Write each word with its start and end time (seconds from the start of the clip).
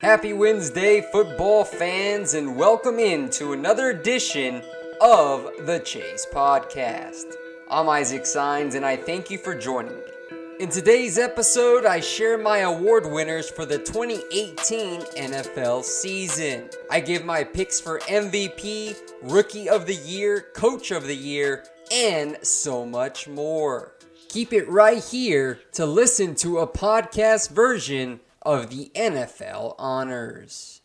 Happy 0.00 0.32
Wednesday, 0.32 1.02
football 1.12 1.62
fans, 1.62 2.32
and 2.32 2.56
welcome 2.56 2.98
in 2.98 3.28
to 3.28 3.52
another 3.52 3.90
edition 3.90 4.62
of 4.98 5.50
the 5.66 5.78
Chase 5.84 6.26
Podcast. 6.32 7.34
I'm 7.70 7.86
Isaac 7.86 8.24
Signs, 8.24 8.76
and 8.76 8.86
I 8.86 8.96
thank 8.96 9.30
you 9.30 9.36
for 9.36 9.54
joining 9.54 9.92
me. 9.92 10.02
In 10.58 10.70
today's 10.70 11.18
episode, 11.18 11.84
I 11.84 12.00
share 12.00 12.38
my 12.38 12.60
award 12.60 13.12
winners 13.12 13.50
for 13.50 13.66
the 13.66 13.76
2018 13.76 15.02
NFL 15.02 15.84
season. 15.84 16.70
I 16.90 17.00
give 17.00 17.26
my 17.26 17.44
picks 17.44 17.78
for 17.78 17.98
MVP, 18.00 18.96
Rookie 19.24 19.68
of 19.68 19.84
the 19.84 19.96
Year, 19.96 20.46
Coach 20.54 20.92
of 20.92 21.04
the 21.04 21.16
Year, 21.16 21.66
and 21.92 22.38
so 22.40 22.86
much 22.86 23.28
more. 23.28 23.92
Keep 24.30 24.54
it 24.54 24.66
right 24.66 25.04
here 25.04 25.60
to 25.72 25.84
listen 25.84 26.34
to 26.36 26.60
a 26.60 26.66
podcast 26.66 27.50
version 27.50 28.20
of 28.42 28.70
the 28.70 28.90
NFL 28.94 29.74
honors. 29.78 30.80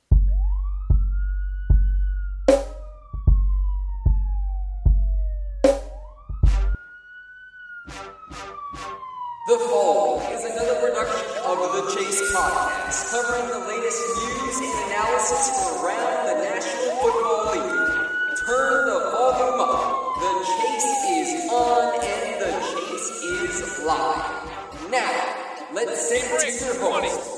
The 9.48 9.60
following 9.70 10.26
is 10.34 10.44
another 10.44 10.82
production 10.82 11.38
of 11.46 11.58
the 11.72 11.96
Chase 11.96 12.22
Podcast, 12.34 13.12
covering 13.12 13.48
the 13.48 13.68
latest 13.68 14.02
news 14.18 14.58
and 14.58 14.92
analysis 14.92 15.44
from 15.54 15.86
around 15.86 16.26
the 16.28 16.34
National 16.44 16.92
Football 16.98 17.54
League. 17.54 18.38
Turn 18.46 18.86
the 18.86 19.00
volume 19.12 19.60
up. 19.62 20.16
The 20.20 20.32
chase 20.58 20.92
is 21.08 21.50
on 21.52 22.04
and 22.04 22.42
the 22.42 22.52
chase 22.68 23.10
is 23.24 23.86
live. 23.86 24.90
Now, 24.90 25.36
let's 25.74 26.10
send 26.10 26.40
to 26.42 26.66
your 26.66 26.80
host, 26.80 27.35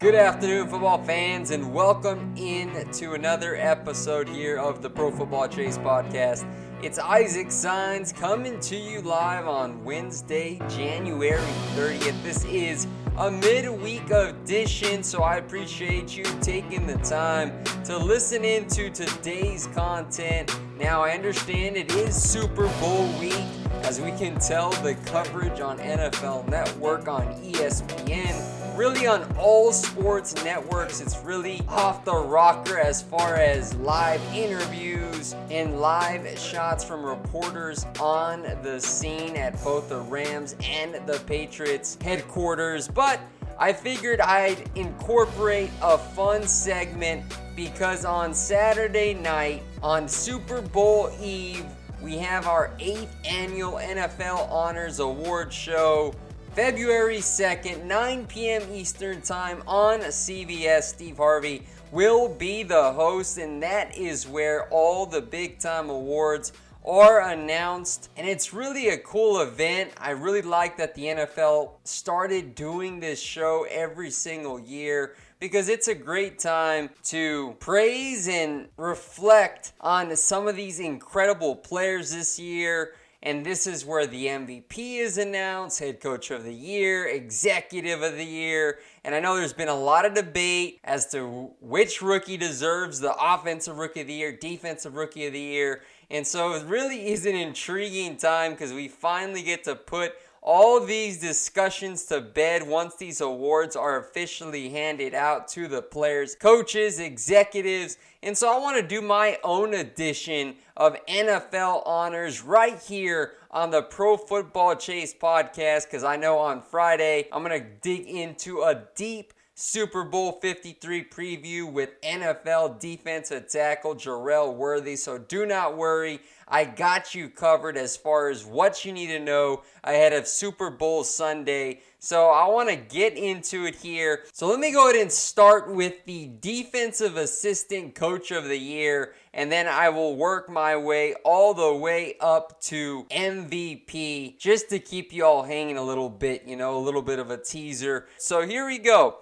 Good 0.00 0.14
afternoon, 0.14 0.68
football 0.68 1.02
fans, 1.02 1.50
and 1.50 1.74
welcome 1.74 2.32
in 2.36 2.90
to 2.92 3.14
another 3.14 3.56
episode 3.56 4.28
here 4.28 4.56
of 4.56 4.82
the 4.82 4.88
Pro 4.88 5.10
Football 5.10 5.48
Chase 5.48 5.76
podcast. 5.78 6.46
It's 6.80 7.00
Isaac 7.00 7.50
Signs 7.50 8.12
coming 8.12 8.60
to 8.60 8.76
you 8.76 9.00
live 9.02 9.48
on 9.48 9.84
Wednesday, 9.84 10.60
January 10.68 11.40
30th. 11.74 12.22
This 12.22 12.44
is 12.44 12.86
a 13.16 13.28
midweek 13.28 14.08
edition, 14.10 15.02
so 15.02 15.24
I 15.24 15.38
appreciate 15.38 16.16
you 16.16 16.22
taking 16.40 16.86
the 16.86 16.98
time 16.98 17.64
to 17.82 17.98
listen 17.98 18.44
in 18.44 18.68
to 18.68 18.90
today's 18.90 19.66
content. 19.68 20.56
Now, 20.78 21.02
I 21.02 21.10
understand 21.10 21.76
it 21.76 21.92
is 21.92 22.14
Super 22.14 22.68
Bowl 22.78 23.08
week. 23.18 23.34
As 23.82 24.00
we 24.00 24.12
can 24.12 24.38
tell, 24.38 24.70
the 24.70 24.94
coverage 25.06 25.60
on 25.60 25.78
NFL 25.78 26.48
Network 26.48 27.08
on 27.08 27.26
ESPN 27.42 28.76
really 28.78 29.08
on 29.08 29.24
all 29.40 29.72
sports 29.72 30.36
networks. 30.44 31.00
It's 31.00 31.18
really 31.24 31.62
off 31.66 32.04
the 32.04 32.14
rocker 32.14 32.78
as 32.78 33.02
far 33.02 33.34
as 33.34 33.74
live 33.74 34.20
interviews 34.32 35.34
and 35.50 35.80
live 35.80 36.38
shots 36.38 36.84
from 36.84 37.04
reporters 37.04 37.84
on 37.98 38.42
the 38.62 38.78
scene 38.78 39.34
at 39.34 39.60
both 39.64 39.88
the 39.88 39.98
Rams 40.02 40.54
and 40.62 40.94
the 41.08 41.20
Patriots 41.26 41.98
headquarters. 42.02 42.86
But 42.86 43.18
I 43.58 43.72
figured 43.72 44.20
I'd 44.20 44.70
incorporate 44.76 45.70
a 45.82 45.98
fun 45.98 46.46
segment 46.46 47.24
because 47.58 48.04
on 48.04 48.32
Saturday 48.32 49.14
night, 49.14 49.64
on 49.82 50.06
Super 50.06 50.62
Bowl 50.62 51.10
Eve, 51.20 51.66
we 52.00 52.16
have 52.16 52.46
our 52.46 52.72
eighth 52.78 53.12
annual 53.28 53.72
NFL 53.72 54.48
Honors 54.48 55.00
Award 55.00 55.52
Show. 55.52 56.14
February 56.54 57.18
2nd, 57.18 57.82
9 57.84 58.26
p.m. 58.26 58.62
Eastern 58.72 59.20
Time 59.22 59.64
on 59.66 59.98
CBS. 59.98 60.84
Steve 60.84 61.16
Harvey 61.16 61.64
will 61.90 62.28
be 62.28 62.62
the 62.62 62.92
host, 62.92 63.38
and 63.38 63.60
that 63.60 63.96
is 63.98 64.28
where 64.28 64.68
all 64.68 65.04
the 65.04 65.20
big 65.20 65.58
time 65.58 65.90
awards 65.90 66.52
are 66.86 67.28
announced. 67.28 68.08
And 68.16 68.26
it's 68.26 68.52
really 68.54 68.90
a 68.90 68.98
cool 68.98 69.40
event. 69.40 69.90
I 69.98 70.10
really 70.10 70.42
like 70.42 70.76
that 70.76 70.94
the 70.94 71.06
NFL 71.06 71.72
started 71.82 72.54
doing 72.54 73.00
this 73.00 73.20
show 73.20 73.66
every 73.68 74.12
single 74.12 74.60
year 74.60 75.16
because 75.40 75.68
it's 75.68 75.88
a 75.88 75.94
great 75.94 76.38
time 76.38 76.90
to 77.04 77.56
praise 77.60 78.28
and 78.28 78.68
reflect 78.76 79.72
on 79.80 80.14
some 80.16 80.48
of 80.48 80.56
these 80.56 80.80
incredible 80.80 81.54
players 81.56 82.12
this 82.12 82.38
year 82.38 82.92
and 83.20 83.44
this 83.44 83.66
is 83.66 83.84
where 83.84 84.06
the 84.06 84.26
MVP 84.26 85.00
is 85.00 85.18
announced, 85.18 85.80
head 85.80 86.00
coach 86.00 86.30
of 86.30 86.44
the 86.44 86.54
year, 86.54 87.08
executive 87.08 88.00
of 88.00 88.16
the 88.16 88.24
year. 88.24 88.78
And 89.04 89.12
I 89.12 89.18
know 89.18 89.36
there's 89.36 89.52
been 89.52 89.68
a 89.68 89.74
lot 89.74 90.04
of 90.04 90.14
debate 90.14 90.78
as 90.84 91.10
to 91.10 91.50
which 91.60 92.00
rookie 92.00 92.36
deserves 92.36 93.00
the 93.00 93.12
offensive 93.14 93.76
rookie 93.76 94.02
of 94.02 94.06
the 94.06 94.12
year, 94.12 94.30
defensive 94.30 94.94
rookie 94.94 95.26
of 95.26 95.32
the 95.32 95.40
year. 95.40 95.82
And 96.10 96.24
so 96.24 96.54
it 96.54 96.64
really 96.66 97.08
is 97.08 97.26
an 97.26 97.34
intriguing 97.34 98.16
time 98.18 98.52
because 98.52 98.72
we 98.72 98.86
finally 98.86 99.42
get 99.42 99.64
to 99.64 99.74
put 99.74 100.12
all 100.42 100.80
these 100.80 101.18
discussions 101.18 102.04
to 102.04 102.20
bed 102.20 102.66
once 102.66 102.96
these 102.96 103.20
awards 103.20 103.76
are 103.76 103.98
officially 103.98 104.68
handed 104.70 105.14
out 105.14 105.48
to 105.48 105.68
the 105.68 105.82
players, 105.82 106.34
coaches, 106.34 106.98
executives. 106.98 107.98
And 108.22 108.36
so 108.36 108.52
I 108.54 108.58
want 108.58 108.76
to 108.76 108.86
do 108.86 109.00
my 109.00 109.38
own 109.42 109.74
edition 109.74 110.56
of 110.76 110.96
NFL 111.06 111.82
honors 111.86 112.42
right 112.42 112.80
here 112.80 113.32
on 113.50 113.70
the 113.70 113.82
Pro 113.82 114.16
Football 114.16 114.76
Chase 114.76 115.14
podcast 115.14 115.84
because 115.84 116.04
I 116.04 116.16
know 116.16 116.38
on 116.38 116.62
Friday 116.62 117.28
I'm 117.32 117.42
going 117.42 117.60
to 117.60 117.68
dig 117.80 118.06
into 118.06 118.62
a 118.62 118.84
deep 118.94 119.32
Super 119.60 120.04
Bowl 120.04 120.38
53 120.40 121.06
preview 121.06 121.68
with 121.68 122.00
NFL 122.02 122.78
defensive 122.78 123.48
tackle 123.48 123.96
Jerel 123.96 124.54
Worthy. 124.54 124.94
So 124.94 125.18
do 125.18 125.46
not 125.46 125.76
worry. 125.76 126.20
I 126.46 126.64
got 126.64 127.12
you 127.12 127.28
covered 127.28 127.76
as 127.76 127.96
far 127.96 128.28
as 128.28 128.46
what 128.46 128.84
you 128.84 128.92
need 128.92 129.08
to 129.08 129.18
know 129.18 129.62
ahead 129.82 130.12
of 130.12 130.28
Super 130.28 130.70
Bowl 130.70 131.02
Sunday. 131.02 131.80
So 131.98 132.28
I 132.28 132.46
want 132.46 132.68
to 132.68 132.76
get 132.76 133.18
into 133.18 133.66
it 133.66 133.74
here. 133.74 134.22
So 134.32 134.46
let 134.46 134.60
me 134.60 134.70
go 134.70 134.88
ahead 134.88 135.02
and 135.02 135.10
start 135.10 135.74
with 135.74 136.04
the 136.04 136.30
defensive 136.40 137.16
assistant 137.16 137.96
coach 137.96 138.30
of 138.30 138.44
the 138.44 138.56
year 138.56 139.14
and 139.34 139.50
then 139.50 139.66
I 139.66 139.88
will 139.88 140.14
work 140.14 140.48
my 140.48 140.76
way 140.76 141.14
all 141.24 141.52
the 141.52 141.74
way 141.74 142.14
up 142.20 142.60
to 142.62 143.06
MVP 143.10 144.38
just 144.38 144.68
to 144.70 144.78
keep 144.78 145.12
you 145.12 145.24
all 145.24 145.42
hanging 145.42 145.78
a 145.78 145.82
little 145.82 146.10
bit, 146.10 146.44
you 146.46 146.56
know, 146.56 146.76
a 146.76 146.78
little 146.78 147.02
bit 147.02 147.18
of 147.18 147.32
a 147.32 147.36
teaser. 147.36 148.06
So 148.18 148.46
here 148.46 148.64
we 148.64 148.78
go. 148.78 149.18